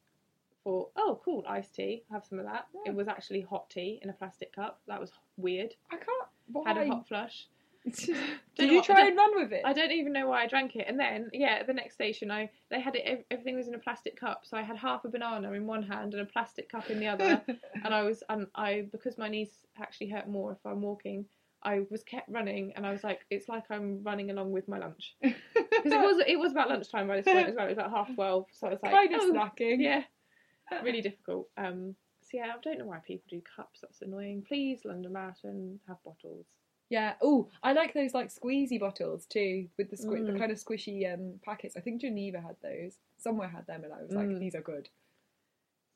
for 0.65 0.89
oh 0.97 1.21
cool 1.25 1.45
iced 1.49 1.75
tea. 1.75 2.05
Have 2.11 2.25
some 2.25 2.39
of 2.39 2.47
that. 2.47 2.67
Yeah. 2.75 2.93
It 2.93 2.95
was 2.95 3.09
actually 3.09 3.41
hot 3.43 3.69
tea 3.71 3.99
in 4.03 4.09
a 4.11 4.13
plastic 4.13 4.55
cup. 4.55 4.81
That 4.87 5.01
was 5.01 5.11
weird. 5.37 5.75
I 5.91 5.97
can't. 5.97 6.20
Why? 6.53 6.69
Had 6.69 6.79
a 6.79 6.87
hot 6.87 7.09
flush. 7.09 7.47
Did 7.85 8.09
you 8.57 8.77
what- 8.77 8.85
try 8.85 9.07
and 9.07 9.17
run 9.17 9.41
with 9.41 9.53
it? 9.53 9.63
I 9.65 9.73
don't 9.73 9.93
even 9.93 10.13
know 10.13 10.29
why 10.29 10.43
I 10.43 10.47
drank 10.47 10.77
it. 10.77 10.85
And 10.87 11.01
then, 11.01 11.31
yeah, 11.33 11.57
at 11.61 11.67
the 11.67 11.73
next 11.73 11.95
station, 11.95 12.31
I 12.31 12.51
they 12.71 12.81
had 12.81 12.95
it. 12.95 13.27
Everything 13.31 13.57
was 13.57 13.69
in 13.69 13.75
a 13.75 13.79
plastic 13.79 14.19
cup, 14.19 14.43
so 14.45 14.57
I 14.57 14.63
had 14.63 14.77
half 14.77 15.05
a 15.05 15.09
banana 15.09 15.53
in 15.53 15.67
one 15.67 15.83
hand 15.83 16.13
and 16.13 16.23
a 16.23 16.27
plastic 16.27 16.71
cup 16.71 16.91
in 16.91 17.01
the 17.01 17.07
other. 17.07 17.43
and 17.85 17.95
I 17.95 18.03
was, 18.03 18.23
and 18.29 18.47
I 18.55 18.87
because 18.93 19.17
my 19.17 19.29
knees 19.29 19.61
actually 19.81 20.11
hurt 20.11 20.29
more 20.29 20.53
if 20.53 20.59
I'm 20.65 20.83
walking. 20.83 21.25
I 21.63 21.83
was 21.91 22.03
kept 22.03 22.31
running, 22.31 22.73
and 22.77 22.87
I 22.87 22.91
was 22.91 23.05
like, 23.05 23.21
it's 23.31 23.49
like 23.49 23.65
I'm 23.71 24.03
running 24.03 24.31
along 24.31 24.53
with 24.53 24.67
my 24.69 24.79
lunch 24.79 25.15
because 25.23 25.37
it 25.85 26.01
was 26.01 26.23
it 26.27 26.39
was 26.39 26.53
about 26.53 26.69
lunchtime 26.69 27.09
by 27.09 27.17
this 27.17 27.27
point 27.27 27.49
as 27.49 27.55
well. 27.55 27.67
It 27.67 27.71
was 27.71 27.79
about 27.79 27.91
half 27.91 28.15
twelve, 28.15 28.47
so 28.53 28.67
I 28.67 28.71
was 28.71 28.81
like, 28.83 28.93
kind 28.93 29.15
of 29.15 29.21
oh, 29.23 29.33
snacking. 29.33 29.77
yeah, 29.81 30.03
really 30.83 31.01
difficult. 31.01 31.49
Um, 31.57 31.95
yeah, 32.33 32.53
I 32.57 32.61
don't 32.63 32.79
know 32.79 32.87
why 32.87 32.99
people 32.99 33.25
do 33.29 33.41
cups. 33.57 33.81
That's 33.81 34.03
annoying. 34.03 34.43
Please, 34.47 34.85
London 34.85 35.13
Marathon, 35.13 35.81
have 35.89 36.03
bottles. 36.05 36.47
Yeah. 36.89 37.15
Oh, 37.23 37.49
I 37.63 37.73
like 37.73 37.95
those 37.95 38.15
like 38.15 38.29
squeezy 38.29 38.79
bottles 38.81 39.27
too, 39.27 39.69
with 39.79 39.91
the 39.91 39.97
squi- 39.97 40.27
the 40.27 40.33
Mm. 40.33 40.39
kind 40.39 40.51
of 40.53 40.59
squishy 40.59 41.13
um 41.13 41.39
packets. 41.45 41.77
I 41.77 41.81
think 41.81 42.01
Geneva 42.01 42.41
had 42.41 42.57
those. 42.63 42.99
Somewhere 43.17 43.49
had 43.49 43.67
them, 43.67 43.85
and 43.85 43.93
I 43.93 44.03
was 44.03 44.11
like, 44.13 44.27
Mm. 44.29 44.41
these 44.41 44.55
are 44.55 44.61
good. 44.63 44.89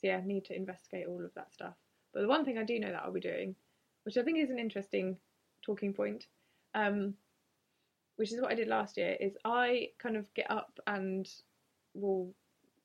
So 0.01 0.07
yeah, 0.09 0.20
need 0.25 0.44
to 0.47 0.55
investigate 0.57 1.07
all 1.09 1.25
of 1.25 1.35
that 1.35 1.53
stuff. 1.53 1.75
But 2.12 2.20
the 2.23 2.29
one 2.29 2.44
thing 2.44 2.59
I 2.59 2.64
do 2.64 2.79
know 2.79 2.90
that 2.92 3.03
I'll 3.03 3.12
be 3.12 3.20
doing, 3.20 3.57
which 4.05 4.16
I 4.16 4.23
think 4.23 4.38
is 4.38 4.51
an 4.51 4.59
interesting 4.59 5.18
talking 5.62 5.92
point, 5.94 6.27
um, 6.75 7.16
which 8.16 8.33
is 8.33 8.40
what 8.40 8.53
I 8.53 8.55
did 8.55 8.68
last 8.68 8.97
year, 8.97 9.16
is 9.20 9.37
I 9.44 9.90
kind 9.99 10.16
of 10.16 10.33
get 10.35 10.49
up 10.51 10.79
and 10.87 11.29
will 11.94 12.33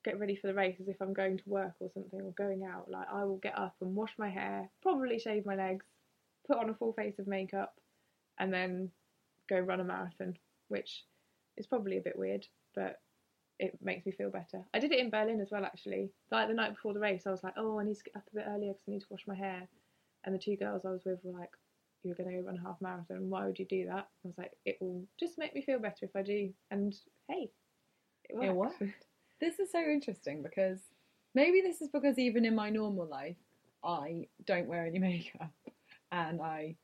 get 0.03 0.19
ready 0.19 0.35
for 0.35 0.47
the 0.47 0.53
race 0.53 0.77
as 0.79 0.88
if 0.88 1.01
I'm 1.01 1.13
going 1.13 1.38
to 1.38 1.43
work 1.45 1.73
or 1.79 1.89
something 1.93 2.21
or 2.21 2.31
going 2.31 2.63
out. 2.63 2.89
Like 2.89 3.07
I 3.12 3.23
will 3.25 3.38
get 3.38 3.57
up 3.57 3.75
and 3.81 3.95
wash 3.95 4.13
my 4.17 4.29
hair, 4.29 4.69
probably 4.81 5.19
shave 5.19 5.45
my 5.45 5.55
legs, 5.55 5.85
put 6.47 6.57
on 6.57 6.69
a 6.69 6.73
full 6.73 6.93
face 6.93 7.19
of 7.19 7.27
makeup, 7.27 7.73
and 8.39 8.53
then 8.53 8.91
go 9.49 9.59
run 9.59 9.79
a 9.79 9.83
marathon, 9.83 10.35
which 10.69 11.03
is 11.57 11.67
probably 11.67 11.97
a 11.97 12.01
bit 12.01 12.17
weird, 12.17 12.45
but 12.75 13.01
it 13.59 13.77
makes 13.81 14.05
me 14.05 14.13
feel 14.13 14.29
better. 14.29 14.63
I 14.73 14.79
did 14.79 14.93
it 14.93 14.99
in 14.99 15.09
Berlin 15.09 15.41
as 15.41 15.51
well, 15.51 15.65
actually. 15.65 16.12
Like 16.31 16.47
the 16.47 16.53
night 16.53 16.75
before 16.75 16.93
the 16.93 16.99
race, 16.99 17.23
I 17.27 17.31
was 17.31 17.43
like, 17.43 17.55
oh, 17.57 17.79
I 17.79 17.83
need 17.83 17.97
to 17.97 18.03
get 18.03 18.15
up 18.15 18.23
a 18.31 18.35
bit 18.35 18.45
earlier 18.47 18.71
because 18.71 18.85
I 18.88 18.91
need 18.91 19.01
to 19.01 19.07
wash 19.09 19.27
my 19.27 19.35
hair. 19.35 19.67
And 20.23 20.33
the 20.33 20.39
two 20.39 20.55
girls 20.55 20.83
I 20.85 20.91
was 20.91 21.03
with 21.05 21.19
were 21.23 21.38
like, 21.38 21.49
you're 22.03 22.15
going 22.15 22.29
to 22.29 22.38
go 22.38 22.47
run 22.47 22.57
a 22.57 22.67
half 22.67 22.77
marathon. 22.81 23.29
Why 23.29 23.45
would 23.45 23.59
you 23.59 23.65
do 23.65 23.85
that? 23.88 24.07
I 24.23 24.27
was 24.27 24.38
like, 24.38 24.51
it 24.65 24.77
will 24.79 25.03
just 25.19 25.38
make 25.38 25.53
me 25.53 25.62
feel 25.62 25.79
better 25.79 26.05
if 26.05 26.15
I 26.15 26.21
do. 26.21 26.49
And 26.71 26.95
hey, 27.27 27.49
it 28.29 28.35
worked. 28.35 28.47
It 28.47 28.55
worked. 28.55 29.05
This 29.39 29.60
is 29.60 29.71
so 29.71 29.80
interesting 29.80 30.41
because 30.43 30.80
maybe 31.36 31.62
this 31.62 31.82
is 31.82 31.88
because 31.89 32.17
even 32.19 32.45
in 32.45 32.56
my 32.56 32.69
normal 32.69 33.08
life, 33.08 33.38
I 33.84 34.28
don't 34.45 34.67
wear 34.67 34.86
any 34.86 34.99
makeup 35.10 35.52
and 36.12 36.41
I 36.41 36.75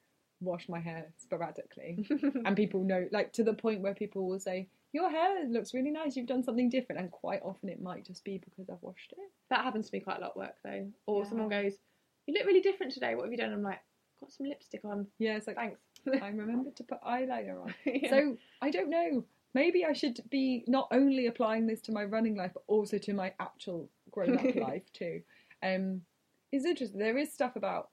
wash 0.41 0.69
my 0.69 0.79
hair 0.79 1.07
sporadically. 1.17 2.07
and 2.45 2.55
people 2.55 2.83
know, 2.83 3.07
like 3.11 3.33
to 3.33 3.43
the 3.43 3.53
point 3.53 3.81
where 3.81 3.93
people 3.93 4.27
will 4.27 4.39
say, 4.39 4.67
Your 4.93 5.09
hair 5.09 5.45
looks 5.47 5.73
really 5.73 5.91
nice, 5.91 6.15
you've 6.15 6.27
done 6.27 6.43
something 6.43 6.69
different. 6.69 7.01
And 7.01 7.11
quite 7.11 7.41
often 7.43 7.69
it 7.69 7.81
might 7.81 8.05
just 8.05 8.23
be 8.23 8.37
because 8.37 8.69
I've 8.69 8.81
washed 8.81 9.13
it. 9.17 9.31
that 9.49 9.63
happens 9.63 9.89
to 9.89 9.95
me 9.95 9.99
quite 10.01 10.17
a 10.17 10.21
lot 10.21 10.31
at 10.31 10.37
work 10.37 10.55
though. 10.63 10.87
Or 11.07 11.23
Yeah. 11.23 11.29
someone 11.29 11.49
goes, 11.49 11.73
you 12.27 12.33
look 12.33 12.45
really 12.45 12.61
different 12.61 12.91
today. 12.93 13.15
What 13.15 13.23
have 13.25 13.31
you 13.31 13.37
done? 13.37 13.53
I'm 13.53 13.61
like, 13.63 13.81
got 14.19 14.31
some 14.31 14.47
lipstick 14.47 14.81
on. 14.85 15.07
Yeah, 15.19 15.35
it's 15.35 15.47
like, 15.47 15.57
Thanks. 15.57 15.79
I 16.21 16.27
remembered 16.29 16.75
to 16.77 16.83
put 16.83 17.01
eyeliner 17.01 17.61
on. 17.63 17.73
Yeah. 17.85 18.09
So 18.09 18.37
I 18.61 18.69
don't 18.71 18.89
know. 18.89 19.25
Maybe 19.55 19.85
I 19.85 19.93
should 19.93 20.19
be 20.29 20.65
not 20.67 20.89
only 20.91 21.27
applying 21.27 21.65
this 21.65 21.81
to 21.83 21.93
my 21.93 22.03
running 22.03 22.35
life, 22.35 22.51
but 22.53 22.63
also 22.67 22.97
to 22.99 23.13
my 23.13 23.33
actual 23.39 23.89
grown 24.11 24.37
up 24.37 24.55
life 24.69 24.83
too. 24.93 25.21
Um, 25.63 26.01
it's 26.51 26.65
interesting. 26.65 26.99
There 26.99 27.17
is 27.17 27.33
stuff 27.33 27.55
about. 27.55 27.89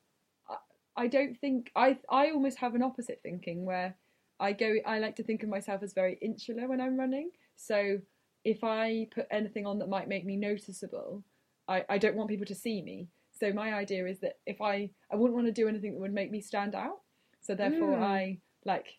I, 0.51 0.57
I 1.05 1.07
don't 1.07 1.39
think 1.39 1.71
I. 1.77 1.99
I 2.11 2.31
almost 2.33 2.59
have 2.59 2.75
an 2.75 2.83
opposite 2.83 3.21
thinking 3.23 3.65
where 3.65 3.95
I 4.41 4.53
go. 4.53 4.75
I 4.85 4.99
like 4.99 5.17
to 5.17 5.23
think 5.23 5.45
of 5.45 5.49
myself 5.49 5.85
as 5.85 5.93
very 5.95 6.19
insular 6.21 6.67
when 6.67 6.81
I'm 6.81 6.99
running. 6.99 7.31
So 7.55 7.99
if 8.45 8.65
I 8.65 9.07
put 9.15 9.27
anything 9.31 9.65
on 9.65 9.79
that 9.79 9.89
might 9.89 10.09
make 10.09 10.27
me 10.27 10.37
noticeable, 10.37 11.23
I, 11.69 11.85
I 11.89 11.99
don't 11.99 12.17
want 12.17 12.29
people 12.29 12.47
to 12.47 12.57
see 12.57 12.83
me. 12.83 13.09
So 13.39 13.53
my 13.53 13.73
idea 13.75 14.07
is 14.07 14.19
that 14.21 14.39
if 14.47 14.61
I 14.61 14.91
I 15.13 15.17
wouldn't 15.17 15.35
want 15.35 15.47
to 15.47 15.53
do 15.53 15.69
anything 15.69 15.93
that 15.95 16.01
would 16.01 16.13
make 16.13 16.33
me 16.33 16.41
stand 16.41 16.75
out. 16.75 17.01
So 17.41 17.55
therefore 17.55 17.97
Mm. 17.97 18.03
I 18.03 18.39
like 18.65 18.99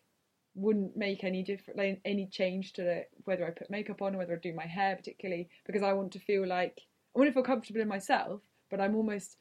wouldn't 0.54 0.96
make 0.96 1.24
any 1.24 1.42
different 1.42 1.78
like, 1.78 2.00
any 2.04 2.26
change 2.26 2.72
to 2.74 2.82
the, 2.82 3.04
whether 3.24 3.46
I 3.46 3.50
put 3.50 3.70
makeup 3.70 4.02
on 4.02 4.14
or 4.14 4.18
whether 4.18 4.34
I 4.34 4.38
do 4.38 4.52
my 4.54 4.66
hair 4.66 4.94
particularly 4.96 5.48
because 5.66 5.82
I 5.82 5.92
want 5.92 6.12
to 6.12 6.18
feel 6.20 6.46
like 6.46 6.80
I 7.14 7.18
want 7.18 7.28
to 7.28 7.34
feel 7.34 7.42
comfortable 7.42 7.80
in 7.80 7.88
myself, 7.88 8.40
but 8.70 8.80
I'm 8.80 8.96
almost 8.96 9.36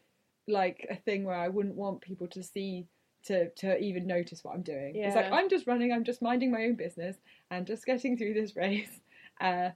like 0.48 0.86
a 0.90 0.96
thing 0.96 1.24
where 1.24 1.36
I 1.36 1.48
wouldn't 1.48 1.76
want 1.76 2.02
people 2.02 2.28
to 2.28 2.44
see 2.44 2.88
to 3.26 3.50
to 3.52 3.78
even 3.80 4.06
notice 4.06 4.44
what 4.44 4.54
I'm 4.56 4.62
doing. 4.64 4.96
It's 5.08 5.16
like 5.16 5.32
I'm 5.32 5.50
just 5.50 5.68
running, 5.68 5.92
I'm 5.94 6.04
just 6.04 6.22
minding 6.22 6.52
my 6.52 6.64
own 6.66 6.76
business 6.76 7.16
and 7.52 7.66
just 7.66 7.86
getting 7.86 8.18
through 8.18 8.34
this 8.34 8.56
race. 8.64 9.00
Uh, 9.40 9.70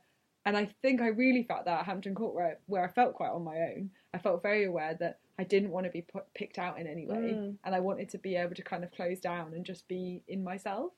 and 0.45 0.56
I 0.58 0.69
think 0.82 1.02
I 1.02 1.08
really 1.08 1.43
felt 1.43 1.65
that 1.65 1.80
at 1.82 1.86
Hampton 1.86 2.15
Court 2.15 2.34
where 2.36 2.60
where 2.67 2.84
I 2.84 2.88
felt 2.91 3.13
quite 3.15 3.30
on 3.32 3.43
my 3.43 3.58
own. 3.58 3.89
I 4.13 4.17
felt 4.17 4.41
very 4.41 4.65
aware 4.65 4.95
that 5.00 5.19
I 5.39 5.43
didn't 5.43 5.69
want 5.71 5.86
to 5.86 5.91
be 5.91 6.02
put, 6.02 6.23
picked 6.34 6.58
out 6.58 6.80
in 6.80 6.88
any 6.88 7.06
way, 7.06 7.15
Mm. 7.17 7.58
and 7.63 7.76
I 7.76 7.80
wanted 7.80 8.10
to 8.10 8.17
be 8.17 8.36
able 8.36 8.56
to 8.56 8.63
kind 8.63 8.84
of 8.84 8.91
close 8.91 9.19
down 9.19 9.54
and 9.54 9.65
just 9.65 9.88
be 9.88 10.23
in 10.28 10.43
myself. 10.43 10.93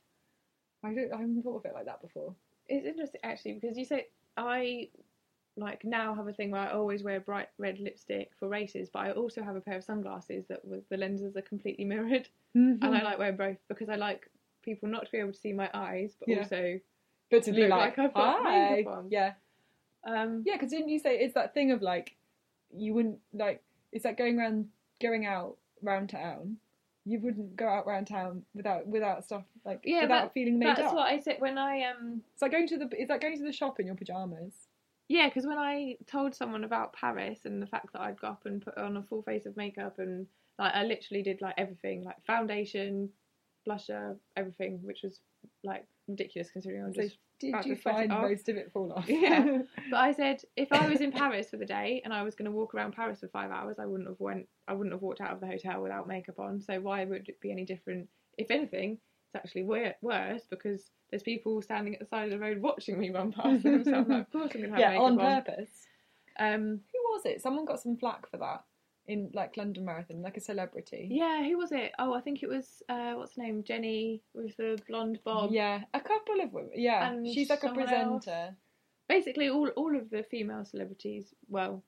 I 0.83 0.93
don't. 0.93 1.13
I 1.13 1.17
haven't 1.17 1.43
thought 1.43 1.57
of 1.57 1.65
it 1.65 1.73
like 1.73 1.85
that 1.85 2.01
before. 2.01 2.33
It's 2.67 2.85
interesting 2.85 3.21
actually 3.23 3.53
because 3.53 3.77
you 3.77 3.85
say 3.85 4.07
I 4.37 4.89
like 5.57 5.83
now 5.83 6.13
have 6.15 6.27
a 6.27 6.33
thing 6.33 6.51
where 6.51 6.61
I 6.61 6.71
always 6.71 7.03
wear 7.03 7.19
bright 7.19 7.49
red 7.57 7.79
lipstick 7.79 8.31
for 8.39 8.47
races, 8.47 8.89
but 8.91 8.99
I 8.99 9.11
also 9.11 9.43
have 9.43 9.55
a 9.55 9.61
pair 9.61 9.77
of 9.77 9.83
sunglasses 9.83 10.45
that 10.47 10.61
the 10.89 10.97
lenses 10.97 11.35
are 11.35 11.41
completely 11.41 11.85
mirrored, 11.85 12.29
and 12.53 12.95
I 12.95 13.01
like 13.03 13.19
wearing 13.19 13.35
both 13.35 13.57
because 13.67 13.89
I 13.89 13.95
like 13.95 14.29
people 14.63 14.87
not 14.89 15.05
to 15.05 15.11
be 15.11 15.17
able 15.17 15.33
to 15.33 15.37
see 15.37 15.53
my 15.53 15.69
eyes, 15.73 16.15
but 16.19 16.29
Yeah. 16.29 16.39
also 16.39 16.79
but 17.31 17.43
to 17.43 17.51
be 17.51 17.61
look 17.61 17.71
like, 17.71 17.97
like 17.97 18.07
I've 18.07 18.13
got 18.13 18.37
hi, 18.41 18.85
yeah, 19.09 19.33
um, 20.03 20.43
yeah. 20.45 20.53
Because 20.55 20.69
didn't 20.71 20.89
you 20.89 20.99
say 20.99 21.19
it's 21.19 21.33
that 21.33 21.53
thing 21.53 21.71
of 21.71 21.81
like 21.81 22.15
you 22.71 22.93
wouldn't 22.93 23.19
like 23.33 23.63
it's 23.91 24.05
like 24.05 24.17
going 24.17 24.39
around 24.39 24.69
going 25.01 25.25
out 25.25 25.57
round 25.81 26.09
town, 26.09 26.57
you 27.05 27.19
wouldn't 27.19 27.55
go 27.55 27.67
out 27.67 27.87
round 27.87 28.07
town 28.07 28.43
without 28.53 28.85
without 28.87 29.23
stuff 29.23 29.43
like 29.65 29.79
Yeah, 29.83 30.01
without 30.01 30.25
that- 30.25 30.33
feeling 30.33 30.59
made 30.59 30.67
That's 30.69 30.81
up. 30.81 30.93
what 30.95 31.07
I 31.11 31.19
said 31.19 31.37
when 31.39 31.57
I 31.57 31.83
um 31.83 32.21
It's 32.33 32.41
like 32.41 32.51
going 32.51 32.67
to 32.67 32.77
the. 32.77 32.89
Is 33.01 33.07
that 33.07 33.21
going 33.21 33.37
to 33.37 33.43
the 33.43 33.53
shop 33.53 33.79
in 33.79 33.85
your 33.87 33.95
pajamas? 33.95 34.53
yeah, 35.07 35.27
because 35.27 35.47
when 35.47 35.57
I 35.57 35.97
told 36.05 36.35
someone 36.35 36.63
about 36.63 36.93
Paris 36.93 37.39
and 37.45 37.59
the 37.61 37.65
fact 37.67 37.93
that 37.93 38.01
I'd 38.01 38.19
go 38.21 38.27
up 38.27 38.45
and 38.45 38.61
put 38.61 38.77
on 38.77 38.95
a 38.97 39.01
full 39.03 39.23
face 39.23 39.45
of 39.47 39.57
makeup 39.57 39.97
and 39.97 40.27
like 40.59 40.73
I 40.75 40.83
literally 40.83 41.23
did 41.23 41.41
like 41.41 41.55
everything 41.57 42.03
like 42.03 42.23
foundation, 42.27 43.09
blusher, 43.67 44.17
everything, 44.35 44.79
which 44.83 45.01
was 45.03 45.19
like 45.63 45.85
ridiculous 46.07 46.51
considering 46.51 46.83
I'm 46.83 46.93
So 46.93 47.01
just 47.03 47.17
did 47.39 47.55
you 47.65 47.75
to 47.75 47.81
sweat 47.81 48.05
it 48.05 48.09
find 48.09 48.09
most 48.09 48.49
of 48.49 48.57
it 48.57 48.71
fall 48.71 48.93
off? 48.93 49.05
Yeah. 49.09 49.59
But 49.89 49.97
I 49.97 50.11
said 50.13 50.41
if 50.55 50.71
I 50.71 50.87
was 50.87 51.01
in 51.01 51.11
Paris 51.11 51.49
for 51.49 51.57
the 51.57 51.65
day 51.65 52.01
and 52.03 52.13
I 52.13 52.23
was 52.23 52.35
going 52.35 52.45
to 52.45 52.51
walk 52.51 52.73
around 52.73 52.93
Paris 52.95 53.19
for 53.19 53.27
five 53.29 53.51
hours, 53.51 53.77
I 53.79 53.85
wouldn't 53.85 54.09
have 54.09 54.19
went. 54.19 54.47
I 54.67 54.73
wouldn't 54.73 54.93
have 54.93 55.01
walked 55.01 55.21
out 55.21 55.31
of 55.31 55.39
the 55.39 55.47
hotel 55.47 55.81
without 55.81 56.07
makeup 56.07 56.39
on. 56.39 56.61
So 56.61 56.79
why 56.79 57.05
would 57.05 57.27
it 57.29 57.39
be 57.41 57.51
any 57.51 57.65
different? 57.65 58.07
If 58.37 58.51
anything, 58.51 58.99
it's 59.33 59.35
actually 59.35 59.63
worse 59.63 60.43
because 60.49 60.89
there's 61.09 61.23
people 61.23 61.61
standing 61.61 61.93
at 61.93 61.99
the 61.99 62.05
side 62.05 62.25
of 62.25 62.31
the 62.31 62.39
road 62.39 62.61
watching 62.61 62.99
me 62.99 63.09
run 63.09 63.31
past 63.31 63.63
them. 63.63 63.83
So 63.83 63.93
I'm 63.93 64.07
like, 64.07 64.21
of 64.21 64.31
course 64.31 64.51
I'm 64.55 64.61
going 64.61 64.63
to 64.63 64.69
have 64.71 64.79
yeah, 64.79 64.89
makeup 64.91 65.03
on 65.05 65.19
on. 65.19 65.43
purpose. 65.43 65.69
Um, 66.39 66.79
Who 66.91 67.11
was 67.11 67.21
it? 67.25 67.41
Someone 67.41 67.65
got 67.65 67.81
some 67.81 67.97
flack 67.97 68.29
for 68.29 68.37
that 68.37 68.63
in 69.09 69.29
like 69.33 69.57
London 69.57 69.83
Marathon, 69.85 70.21
like 70.21 70.37
a 70.37 70.41
celebrity. 70.41 71.07
yeah, 71.11 71.43
who 71.43 71.57
was 71.57 71.71
it? 71.71 71.91
Oh, 71.99 72.13
I 72.13 72.21
think 72.21 72.43
it 72.43 72.49
was 72.49 72.81
uh, 72.89 73.13
what's 73.17 73.35
her 73.35 73.43
name, 73.43 73.63
Jenny 73.63 74.21
with 74.33 74.55
the 74.57 74.79
blonde 74.87 75.19
bob. 75.25 75.51
Yeah, 75.51 75.81
a 75.93 75.99
couple 75.99 76.39
of 76.41 76.53
women. 76.53 76.71
Yeah, 76.75 77.09
And 77.11 77.27
she's 77.27 77.49
like 77.49 77.63
a 77.63 77.73
presenter. 77.73 78.31
else. 78.31 78.53
Basically, 79.07 79.49
all 79.49 79.67
all 79.69 79.95
of 79.97 80.09
the 80.09 80.23
female 80.23 80.63
celebrities. 80.65 81.33
Well, 81.49 81.83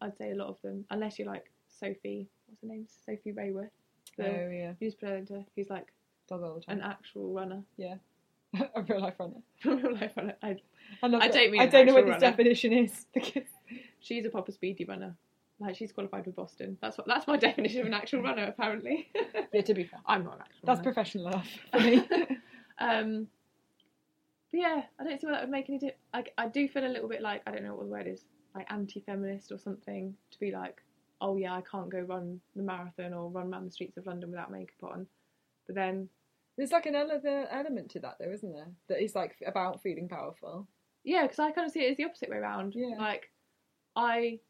I'd 0.00 0.16
say 0.16 0.30
a 0.32 0.34
lot 0.36 0.48
of 0.48 0.58
them, 0.62 0.84
unless 0.90 1.18
you're 1.18 1.28
like 1.28 1.50
Sophie. 1.80 2.28
What's 2.46 2.62
her 2.62 2.68
name? 2.68 2.86
Sophie 3.06 3.32
Raworth. 3.32 3.70
The 4.16 4.26
Oh 4.28 4.50
yeah, 4.50 4.72
news 4.80 4.94
presenter 4.94 5.44
who's 5.56 5.70
like 5.70 5.88
the 6.28 6.38
time. 6.38 6.78
an 6.78 6.80
actual 6.82 7.32
runner, 7.32 7.62
Yeah. 7.76 7.96
a 8.76 8.82
real 8.82 9.00
life 9.00 9.14
runner. 9.18 9.40
A 9.64 9.74
real 9.76 9.94
life 9.94 10.12
runner. 10.16 10.34
I, 10.42 10.56
I, 11.02 11.06
I 11.06 11.28
don't 11.28 11.50
mean 11.52 11.60
I 11.62 11.66
don't 11.66 11.86
know 11.86 11.94
what 11.94 12.04
this 12.04 12.12
runner. 12.12 12.30
definition 12.30 12.72
is 12.74 13.06
she's 14.00 14.26
a 14.26 14.30
proper 14.30 14.52
speedy 14.52 14.84
runner. 14.84 15.14
Like 15.62 15.76
she's 15.76 15.92
qualified 15.92 16.26
with 16.26 16.36
Boston. 16.36 16.76
That's 16.82 16.98
what 16.98 17.06
that's 17.06 17.26
my 17.26 17.36
definition 17.48 17.80
of 17.80 17.86
an 17.86 17.94
actual 17.94 18.22
runner. 18.22 18.44
Apparently, 18.44 19.08
yeah, 19.52 19.62
to 19.62 19.74
be 19.74 19.84
fair, 19.84 20.00
I'm 20.06 20.24
not 20.24 20.34
an 20.36 20.40
actual. 20.42 20.60
that's 20.66 20.78
runner. 20.78 20.92
professional 20.92 21.26
enough 21.28 21.48
for 21.72 21.80
me. 21.80 22.06
Um, 22.78 23.28
but 24.50 24.60
yeah, 24.60 24.82
I 25.00 25.04
don't 25.04 25.20
see 25.20 25.26
why 25.26 25.32
that 25.34 25.42
would 25.42 25.50
make 25.50 25.68
any 25.68 25.78
difference. 25.78 26.00
I, 26.12 26.24
I 26.36 26.48
do 26.48 26.68
feel 26.68 26.84
a 26.84 26.88
little 26.88 27.08
bit 27.08 27.22
like, 27.22 27.42
I 27.46 27.52
don't 27.52 27.64
know 27.64 27.74
what 27.74 27.84
the 27.86 27.90
word 27.92 28.06
is, 28.06 28.24
like 28.54 28.66
anti-feminist 28.70 29.50
or 29.52 29.58
something, 29.58 30.14
to 30.30 30.38
be 30.40 30.50
like, 30.50 30.82
oh 31.20 31.36
yeah, 31.36 31.54
I 31.54 31.62
can't 31.62 31.88
go 31.90 32.00
run 32.00 32.40
the 32.56 32.62
marathon 32.62 33.14
or 33.14 33.30
run 33.30 33.52
around 33.52 33.66
the 33.66 33.70
streets 33.70 33.96
of 33.96 34.06
London 34.06 34.30
without 34.30 34.50
makeup 34.50 34.82
on. 34.82 35.06
But 35.66 35.76
then, 35.76 36.08
There's 36.58 36.72
like 36.72 36.86
an 36.86 36.96
ele- 36.96 37.46
element 37.50 37.90
to 37.92 38.00
that 38.00 38.16
though, 38.18 38.30
isn't 38.32 38.52
there? 38.52 38.68
That 38.88 39.02
is 39.02 39.14
like 39.14 39.36
about 39.46 39.80
feeling 39.82 40.08
powerful. 40.08 40.66
yeah, 41.04 41.22
because 41.22 41.38
I 41.38 41.50
kind 41.52 41.66
of 41.66 41.72
see 41.72 41.84
it 41.86 41.92
as 41.92 41.96
the 41.96 42.04
opposite 42.04 42.28
way 42.28 42.36
around. 42.38 42.74
Yeah. 42.74 42.96
Like, 42.98 43.30
I 43.96 44.40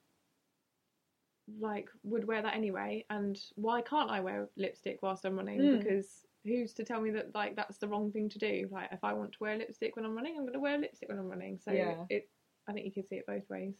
like 1.60 1.88
would 2.04 2.26
wear 2.26 2.42
that 2.42 2.54
anyway, 2.54 3.04
and 3.10 3.38
why 3.56 3.80
can't 3.82 4.10
I 4.10 4.20
wear 4.20 4.48
lipstick 4.56 4.98
whilst 5.02 5.24
I'm 5.24 5.36
running? 5.36 5.60
Mm. 5.60 5.78
Because 5.78 6.26
who's 6.44 6.72
to 6.74 6.84
tell 6.84 7.00
me 7.00 7.10
that 7.10 7.34
like 7.34 7.56
that's 7.56 7.78
the 7.78 7.88
wrong 7.88 8.10
thing 8.12 8.28
to 8.30 8.38
do? 8.38 8.68
Like, 8.70 8.88
if 8.92 9.02
I 9.02 9.12
want 9.12 9.32
to 9.32 9.38
wear 9.40 9.56
lipstick 9.56 9.96
when 9.96 10.04
I'm 10.04 10.14
running, 10.14 10.34
I'm 10.36 10.42
going 10.42 10.52
to 10.54 10.60
wear 10.60 10.78
lipstick 10.78 11.08
when 11.08 11.18
I'm 11.18 11.28
running. 11.28 11.58
So 11.64 11.72
Yeah. 11.72 12.04
it, 12.08 12.28
I 12.68 12.72
think 12.72 12.86
you 12.86 12.92
can 12.92 13.06
see 13.06 13.16
it 13.16 13.26
both 13.26 13.48
ways. 13.50 13.74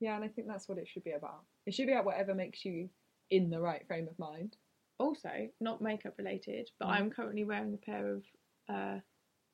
Yeah, 0.00 0.16
and 0.16 0.24
I 0.24 0.28
think 0.28 0.48
that's 0.48 0.68
what 0.68 0.78
it 0.78 0.88
should 0.88 1.04
be 1.04 1.12
about. 1.12 1.42
It 1.66 1.72
should 1.74 1.86
be 1.86 1.92
about 1.92 2.04
whatever 2.04 2.34
makes 2.34 2.64
you 2.64 2.88
in 3.30 3.48
the 3.48 3.60
right 3.60 3.86
frame 3.86 4.08
of 4.08 4.18
mind. 4.18 4.56
Also, 4.98 5.48
not 5.60 5.80
makeup 5.80 6.14
related, 6.18 6.70
but 6.78 6.88
Mm. 6.88 6.92
I'm 6.92 7.10
currently 7.10 7.44
wearing 7.44 7.72
a 7.74 7.78
pair 7.78 8.14
of 8.14 8.24
uh, 8.68 9.00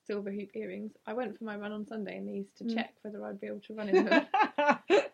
silver 0.06 0.30
hoop 0.30 0.50
earrings. 0.54 0.92
I 1.06 1.12
went 1.12 1.38
for 1.38 1.44
my 1.44 1.56
run 1.56 1.72
on 1.72 1.86
Sunday 1.86 2.16
and 2.16 2.28
these 2.28 2.50
to 2.56 2.64
Mm. 2.64 2.74
check 2.74 2.94
whether 3.02 3.24
I'd 3.24 3.40
be 3.40 3.46
able 3.46 3.60
to 3.60 3.74
run 3.74 3.88
in 3.88 4.04
them. 4.04 4.26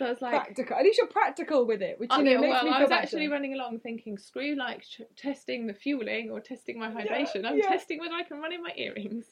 so 0.00 0.06
I 0.06 0.10
was 0.10 0.20
like, 0.22 0.32
practical. 0.32 0.76
At 0.76 0.82
least 0.84 0.98
you're 0.98 1.06
practical 1.06 1.66
with 1.66 1.82
it, 1.82 2.00
which 2.00 2.10
you 2.10 2.18
Oh, 2.18 2.22
know 2.22 2.30
yeah, 2.32 2.40
makes 2.40 2.52
well, 2.54 2.64
me 2.64 2.70
I 2.70 2.72
feel 2.72 2.80
was 2.80 2.88
better. 2.88 3.02
actually 3.02 3.28
running 3.28 3.52
along 3.54 3.80
thinking, 3.80 4.16
screw 4.16 4.54
like 4.56 4.82
ch- 4.82 5.02
testing 5.14 5.66
the 5.66 5.74
fueling 5.74 6.30
or 6.30 6.40
testing 6.40 6.78
my 6.78 6.88
Yeah, 6.88 7.04
hydration. 7.04 7.44
I'm 7.44 7.58
yeah. 7.58 7.68
testing 7.68 8.00
whether 8.00 8.14
I 8.14 8.22
can 8.22 8.40
run 8.40 8.52
in 8.52 8.62
my 8.62 8.72
earrings. 8.76 9.26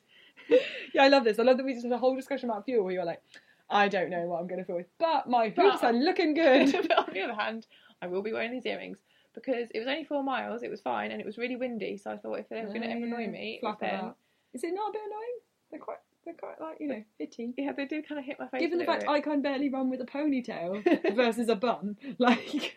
Yeah, 0.94 1.02
I 1.02 1.08
love 1.08 1.24
this. 1.24 1.38
I 1.38 1.42
love 1.42 1.56
that 1.56 1.64
we 1.66 1.72
just 1.74 1.84
had 1.84 1.92
a 1.92 1.98
whole 1.98 2.14
discussion 2.14 2.48
about 2.48 2.64
fuel 2.64 2.84
where 2.84 2.92
you're 2.94 3.04
like, 3.04 3.20
I 3.68 3.88
don't 3.88 4.08
know 4.08 4.20
what 4.26 4.40
I'm 4.40 4.46
going 4.46 4.60
to 4.60 4.64
feel 4.64 4.76
with, 4.76 4.86
but 4.98 5.28
my 5.28 5.48
hoops 5.48 5.82
are 5.82 5.92
looking 5.92 6.32
good. 6.32 6.72
but 6.88 6.98
on 6.98 7.12
the 7.12 7.20
other 7.20 7.34
hand, 7.34 7.66
I 8.00 8.06
will 8.06 8.22
be 8.22 8.32
wearing 8.32 8.52
these 8.52 8.64
earrings 8.64 8.98
because 9.34 9.68
it 9.74 9.78
was 9.78 9.88
only 9.88 10.04
four 10.04 10.22
miles. 10.22 10.62
It 10.62 10.70
was 10.70 10.80
fine, 10.80 11.10
and 11.10 11.20
it 11.20 11.26
was 11.26 11.36
really 11.38 11.56
windy. 11.56 11.98
So 11.98 12.10
I 12.12 12.16
thought 12.16 12.38
if 12.38 12.48
they're 12.48 12.64
going 12.66 12.82
to 12.82 12.88
ever 12.88 13.00
yeah. 13.00 13.06
annoy 13.06 13.26
me, 13.26 13.60
then. 13.80 14.12
Is 14.54 14.64
it 14.64 14.72
not 14.74 14.90
a 14.90 14.92
bit 14.92 15.02
annoying? 15.06 15.38
They're 15.70 15.80
quite, 15.80 15.98
they're 16.28 16.34
quite 16.48 16.60
like 16.60 16.76
you 16.80 16.88
know, 16.88 17.02
fitting. 17.16 17.54
yeah, 17.56 17.72
they 17.72 17.86
do 17.86 18.02
kind 18.02 18.18
of 18.18 18.24
hit 18.24 18.38
my 18.38 18.46
face. 18.48 18.60
Given 18.60 18.78
the 18.78 18.84
fact 18.84 19.00
bit. 19.02 19.08
I 19.10 19.20
can 19.20 19.40
barely 19.42 19.68
run 19.70 19.88
with 19.90 20.00
a 20.00 20.04
ponytail 20.04 21.14
versus 21.16 21.48
a 21.48 21.56
bun, 21.56 21.96
like. 22.18 22.54
is- 22.54 22.72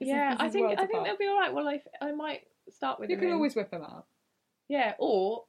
yeah, 0.00 0.32
this 0.34 0.40
I 0.42 0.46
is 0.46 0.52
think 0.52 0.78
I 0.78 0.86
think 0.86 1.04
they'll 1.04 1.16
be 1.16 1.26
all 1.26 1.38
right. 1.38 1.52
Well, 1.54 1.68
I, 1.68 1.80
I 2.02 2.12
might 2.12 2.42
start 2.70 3.00
with 3.00 3.10
You 3.10 3.16
can 3.16 3.28
in. 3.28 3.34
always 3.34 3.54
whip 3.56 3.70
them 3.70 3.82
out. 3.82 4.06
yeah, 4.68 4.94
or 4.98 5.44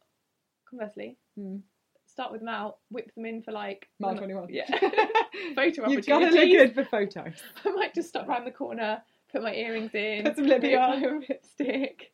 conversely, 0.70 1.18
Hmm. 1.38 1.58
start 2.06 2.32
with 2.32 2.42
them 2.42 2.48
out, 2.50 2.78
whip 2.90 3.14
them 3.16 3.26
in 3.26 3.42
for 3.42 3.52
like 3.52 3.88
Mile 4.00 4.12
I- 4.12 4.18
21. 4.18 4.48
Yeah, 4.50 4.66
photo 5.56 5.90
You've 5.90 6.06
got 6.06 6.20
to 6.20 6.26
look 6.28 6.34
good 6.34 6.74
for 6.76 6.84
photos. 6.86 7.34
I 7.66 7.70
might 7.72 7.94
just 7.94 8.10
stop 8.10 8.28
round 8.28 8.48
the 8.48 8.52
corner, 8.52 9.02
put 9.32 9.42
my 9.44 9.54
earrings 9.54 9.92
in, 9.94 10.24
Put 10.24 10.36
some 10.38 10.46
lippy 10.48 10.70
bit 10.70 10.76
of 10.76 10.82
on. 10.94 11.02
lime 11.02 11.24
lipstick. 11.28 12.12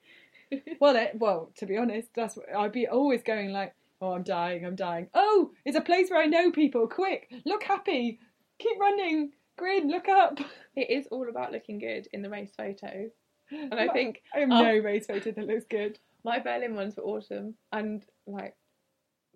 Well, 0.80 0.96
it, 0.96 1.12
well, 1.16 1.52
to 1.58 1.66
be 1.66 1.78
honest, 1.78 2.10
that's 2.16 2.36
what, 2.38 2.46
I'd 2.56 2.72
be 2.72 2.88
always 2.88 3.24
going 3.24 3.50
like, 3.52 3.74
"Oh, 4.04 4.14
I'm 4.14 4.24
dying, 4.24 4.66
I'm 4.66 4.76
dying." 4.76 5.08
Oh, 5.14 5.52
it's 5.66 5.78
a 5.78 5.82
place 5.82 6.10
where 6.10 6.20
I 6.22 6.26
know 6.26 6.52
people. 6.52 6.88
Quick, 6.88 7.32
look 7.46 7.64
happy, 7.64 8.20
keep 8.60 8.80
running, 8.80 9.32
grin, 9.58 9.90
look 9.90 10.08
up. 10.10 10.40
It 10.76 10.90
is 10.90 11.06
all 11.12 11.30
about 11.30 11.52
looking 11.52 11.78
good 11.78 12.08
in 12.14 12.24
the 12.24 12.30
race 12.32 12.52
photo, 12.58 13.08
and 13.52 13.74
I 13.76 13.88
think 13.90 14.24
I 14.36 14.40
have 14.40 14.50
Oh. 14.52 14.64
no 14.64 14.78
race 14.80 15.06
photo 15.06 15.30
that 15.32 15.46
looks 15.48 15.66
good. 15.66 16.00
my 16.24 16.40
Berlin 16.40 16.74
ones 16.76 16.96
were 16.98 17.04
awesome, 17.04 17.54
and 17.72 18.04
like, 18.26 18.56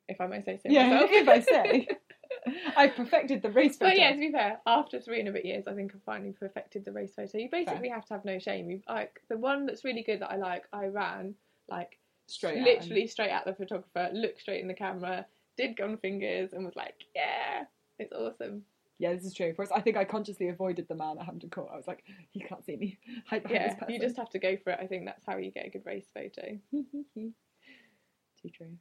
if 0.07 0.19
I 0.19 0.25
may 0.25 0.41
say 0.41 0.57
so 0.57 0.63
Yeah, 0.71 0.89
myself. 0.89 1.09
if 1.13 1.27
I 1.29 1.39
say, 1.41 1.87
I've 2.77 2.95
perfected 2.95 3.41
the 3.43 3.51
race 3.51 3.77
photo. 3.77 3.91
But 3.91 3.99
yeah, 3.99 4.11
to 4.13 4.17
be 4.19 4.31
fair, 4.31 4.59
after 4.65 4.99
three 4.99 5.19
and 5.19 5.29
a 5.29 5.31
bit 5.31 5.45
years, 5.45 5.67
I 5.67 5.73
think 5.73 5.91
I've 5.93 6.01
finally 6.03 6.31
perfected 6.31 6.85
the 6.85 6.91
race 6.91 7.13
photo. 7.15 7.37
You 7.37 7.49
basically 7.51 7.89
have 7.89 8.05
to 8.07 8.13
have 8.15 8.25
no 8.25 8.39
shame. 8.39 8.71
You 8.71 8.81
like 8.89 9.19
the 9.29 9.37
one 9.37 9.65
that's 9.67 9.83
really 9.85 10.01
good 10.03 10.21
that 10.21 10.31
I 10.31 10.37
like. 10.37 10.63
I 10.73 10.87
ran 10.87 11.35
like 11.69 11.99
straight, 12.27 12.61
literally 12.61 13.07
straight 13.07 13.31
at 13.31 13.45
the 13.45 13.53
photographer, 13.53 14.09
looked 14.13 14.41
straight 14.41 14.61
in 14.61 14.67
the 14.67 14.73
camera, 14.73 15.25
did 15.57 15.75
gun 15.75 15.97
fingers, 15.97 16.53
and 16.53 16.63
was 16.65 16.75
like, 16.75 16.95
"Yeah, 17.15 17.63
it's 17.99 18.13
awesome." 18.13 18.63
Yeah, 18.99 19.13
this 19.13 19.25
is 19.25 19.33
true. 19.33 19.53
Whereas 19.55 19.71
I 19.71 19.81
think 19.81 19.95
I 19.95 20.05
consciously 20.05 20.49
avoided 20.49 20.87
the 20.87 20.95
man 20.95 21.17
at 21.19 21.25
Hampton 21.25 21.51
Court. 21.51 21.69
I 21.71 21.75
was 21.75 21.85
like, 21.87 22.03
he 22.31 22.39
can't 22.39 22.65
see 22.65 22.75
me. 22.77 22.97
Hide 23.29 23.45
Yeah, 23.47 23.75
you 23.87 23.99
just 23.99 24.17
have 24.17 24.29
to 24.31 24.39
go 24.39 24.57
for 24.63 24.71
it. 24.71 24.79
I 24.81 24.87
think 24.87 25.05
that's 25.05 25.23
how 25.25 25.37
you 25.37 25.51
get 25.51 25.67
a 25.67 25.69
good 25.69 25.85
race 25.85 26.07
photo. 26.13 26.57
Too 26.73 28.49
true. 28.53 28.77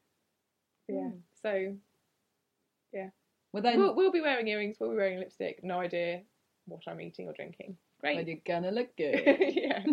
Yeah. 0.89 1.11
So 1.43 1.77
yeah. 2.93 3.09
Well 3.53 3.63
then, 3.63 3.79
we'll, 3.79 3.95
we'll 3.95 4.13
be 4.13 4.21
wearing 4.21 4.49
earrings. 4.49 4.77
We'll 4.81 4.91
be 4.91 4.97
wearing 4.97 5.19
lipstick. 5.19 5.61
No 5.63 5.81
idea 5.81 6.23
what 6.67 6.81
I'm 6.87 7.01
eating 7.01 7.29
or 7.29 7.33
drinking. 7.33 7.77
well, 8.03 8.15
Great. 8.15 8.27
you're 8.27 8.39
gonna 8.47 8.71
look 8.71 8.95
good. 8.97 9.23
yeah. 9.55 9.85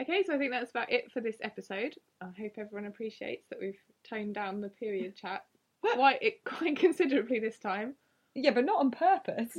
Okay, 0.00 0.22
so 0.26 0.34
I 0.34 0.38
think 0.38 0.52
that's 0.52 0.70
about 0.70 0.92
it 0.92 1.10
for 1.10 1.20
this 1.20 1.36
episode. 1.42 1.94
I 2.20 2.26
hope 2.38 2.52
everyone 2.58 2.86
appreciates 2.86 3.46
that 3.48 3.58
we've 3.60 3.78
toned 4.08 4.34
down 4.34 4.60
the 4.60 4.68
period 4.68 5.16
chat 5.16 5.44
quite 5.94 6.20
quite 6.44 6.78
considerably 6.78 7.38
this 7.38 7.58
time. 7.58 7.94
yeah, 8.34 8.50
but 8.50 8.64
not 8.66 8.80
on 8.80 8.90
purpose. 8.90 9.52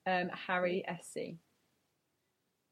Um, 0.07 0.29
Harry 0.29 0.81
SC. 0.87 1.35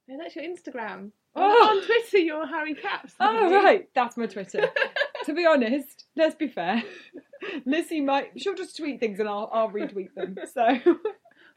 No, 0.07 0.17
that's 0.17 0.33
your 0.37 0.45
Instagram. 0.45 1.11
Oh! 1.35 1.41
On 1.43 1.85
Twitter, 1.85 2.19
you're 2.19 2.47
Harry 2.47 2.73
Caps. 2.73 3.15
Oh 3.19 3.51
right, 3.63 3.89
that's 3.93 4.15
my 4.15 4.27
Twitter. 4.27 4.69
to 5.23 5.33
be 5.33 5.45
honest, 5.45 6.05
let's 6.15 6.35
be 6.35 6.47
fair. 6.47 6.83
Lizzie 7.65 8.01
might 8.01 8.31
she'll 8.37 8.55
just 8.55 8.77
tweet 8.77 8.99
things 8.99 9.19
and 9.19 9.27
I'll 9.27 9.49
I'll 9.51 9.69
retweet 9.69 10.13
them. 10.15 10.37
So 10.53 10.79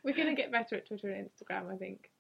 We're 0.07 0.15
going 0.15 0.29
to 0.29 0.41
get 0.41 0.53
better 0.53 0.77
at 0.77 0.87
Twitter 0.87 1.11
and 1.11 1.27
Instagram, 1.27 1.75
I 1.75 1.77
think. 1.77 2.11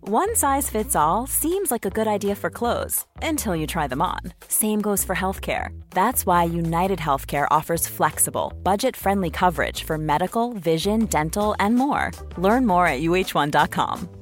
One 0.00 0.34
size 0.34 0.68
fits 0.68 0.96
all 0.96 1.28
seems 1.28 1.70
like 1.70 1.86
a 1.86 1.90
good 1.90 2.08
idea 2.08 2.34
for 2.34 2.50
clothes 2.50 3.06
until 3.22 3.54
you 3.54 3.68
try 3.68 3.86
them 3.86 4.02
on. 4.02 4.18
Same 4.48 4.80
goes 4.80 5.04
for 5.04 5.14
healthcare. 5.14 5.68
That's 5.90 6.26
why 6.26 6.42
United 6.42 6.98
Healthcare 6.98 7.46
offers 7.48 7.86
flexible, 7.86 8.52
budget 8.64 8.96
friendly 8.96 9.30
coverage 9.30 9.84
for 9.84 9.96
medical, 9.96 10.52
vision, 10.54 11.06
dental, 11.06 11.54
and 11.60 11.76
more. 11.76 12.10
Learn 12.36 12.66
more 12.66 12.88
at 12.88 13.00
uh1.com. 13.02 14.21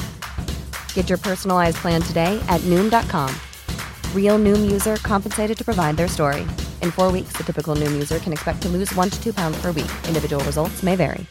Get 0.93 1.09
your 1.09 1.17
personalized 1.17 1.77
plan 1.77 2.01
today 2.01 2.41
at 2.47 2.61
Noom.com. 2.61 3.35
Real 4.15 4.39
Noom 4.39 4.71
user 4.71 4.95
compensated 4.97 5.57
to 5.57 5.65
provide 5.65 5.97
their 5.97 6.07
story. 6.07 6.41
In 6.81 6.91
four 6.91 7.11
weeks, 7.11 7.33
the 7.35 7.43
typical 7.43 7.75
Noom 7.75 7.91
user 7.91 8.19
can 8.19 8.31
expect 8.31 8.61
to 8.61 8.69
lose 8.69 8.95
one 8.95 9.09
to 9.09 9.21
two 9.21 9.33
pounds 9.33 9.61
per 9.61 9.73
week. 9.73 9.91
Individual 10.07 10.41
results 10.45 10.81
may 10.81 10.95
vary. 10.95 11.25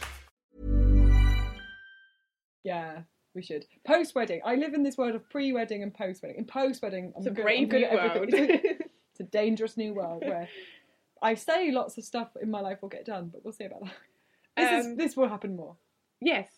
yeah, 2.63 2.99
we 3.33 3.41
should. 3.41 3.65
Post 3.85 4.13
wedding. 4.13 4.41
I 4.45 4.55
live 4.55 4.73
in 4.75 4.83
this 4.83 4.97
world 4.97 5.15
of 5.15 5.27
pre 5.29 5.51
wedding 5.51 5.81
and 5.83 5.91
post 5.93 6.21
wedding. 6.21 6.37
In 6.37 6.45
post 6.45 6.81
wedding, 6.83 7.11
I'm 7.15 7.21
It's 7.21 7.27
a 7.27 7.31
good, 7.31 7.43
brave 7.43 7.63
I'm 7.63 7.69
good 7.69 7.81
new 7.81 7.87
at 7.87 7.93
world. 7.93 8.11
everything. 8.33 8.49
it's 9.11 9.19
a 9.19 9.23
dangerous 9.23 9.77
new 9.77 9.93
world 9.93 10.23
where 10.25 10.47
I 11.21 11.33
say 11.35 11.71
lots 11.71 11.97
of 11.97 12.03
stuff 12.03 12.29
in 12.41 12.51
my 12.51 12.61
life 12.61 12.81
will 12.81 12.89
get 12.89 13.05
done, 13.05 13.29
but 13.33 13.43
we'll 13.43 13.53
see 13.53 13.65
about 13.65 13.83
that. 13.85 13.93
This 14.57 14.85
Um, 14.85 14.91
is 14.91 14.97
this 14.97 15.17
will 15.17 15.29
happen 15.29 15.55
more. 15.55 15.75
yes, 16.19 16.49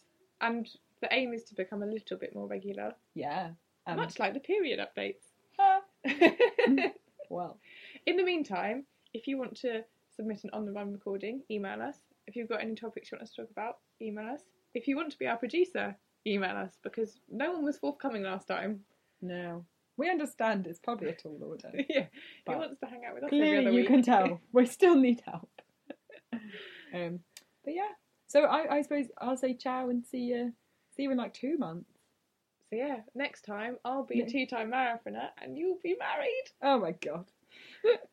and 0.41 0.67
the 1.03 1.13
aim 1.13 1.33
is 1.33 1.43
to 1.45 1.55
become 1.55 1.83
a 1.83 1.85
little 1.85 2.17
bit 2.17 2.33
more 2.35 2.47
regular, 2.47 2.93
Yeah. 3.13 3.49
Um, 3.85 3.97
much 3.97 4.17
like 4.19 4.33
the 4.33 4.39
period 4.39 4.79
updates. 4.79 5.23
ah, 5.59 5.81
well, 7.29 7.57
In 8.05 8.17
the 8.17 8.23
meantime, 8.23 8.85
if 9.13 9.27
you 9.27 9.37
want 9.37 9.55
to 9.57 9.83
submit 10.15 10.43
an 10.43 10.49
on 10.53 10.65
the 10.65 10.71
run 10.71 10.91
recording, 10.91 11.41
email 11.51 11.81
us. 11.81 11.97
If 12.27 12.35
you've 12.35 12.47
got 12.49 12.61
any 12.61 12.75
topics 12.75 13.11
you 13.11 13.17
want 13.17 13.23
us 13.27 13.33
to 13.35 13.41
talk 13.41 13.51
about, 13.51 13.77
email 14.01 14.27
us. 14.33 14.41
If 14.73 14.87
you 14.87 14.95
want 14.95 15.11
to 15.11 15.17
be 15.17 15.27
our 15.27 15.37
producer, 15.37 15.95
email 16.25 16.55
us 16.55 16.77
because 16.83 17.19
no 17.29 17.51
one 17.51 17.65
was 17.65 17.77
forthcoming 17.77 18.23
last 18.23 18.47
time. 18.47 18.81
no. 19.21 19.65
We 19.95 20.09
understand 20.09 20.65
it's 20.65 20.79
probably 20.79 21.09
a 21.09 21.13
tall 21.15 21.37
order. 21.43 21.69
yeah, 21.89 22.05
he 22.47 22.55
wants 22.55 22.79
to 22.79 22.87
hang 22.87 23.01
out 23.07 23.13
with 23.13 23.25
us 23.25 23.29
Clearly, 23.29 23.67
other 23.67 23.69
you 23.75 23.81
week. 23.81 23.87
can 23.87 24.01
tell 24.01 24.39
we 24.51 24.65
still 24.65 24.95
need 24.95 25.21
help. 25.23 25.51
um, 26.95 27.19
but 27.63 27.75
yeah, 27.75 27.89
so 28.27 28.41
I, 28.45 28.77
I 28.77 28.81
suppose 28.81 29.05
I'll 29.19 29.37
say 29.37 29.53
ciao 29.53 29.89
and 29.89 30.03
see 30.03 30.21
you. 30.21 30.53
See 30.95 31.03
you 31.03 31.12
in 31.12 31.17
like 31.17 31.34
two 31.34 31.58
months. 31.58 31.89
So 32.69 32.77
yeah, 32.77 33.01
next 33.15 33.45
time 33.45 33.77
I'll 33.84 34.03
be 34.06 34.21
a 34.21 34.29
two-time 34.29 34.71
marathoner 34.71 35.29
and 35.41 35.58
you'll 35.58 35.79
be 35.84 35.95
married. 35.97 36.45
Oh 36.62 36.79
my 36.79 36.91
god. 36.91 37.25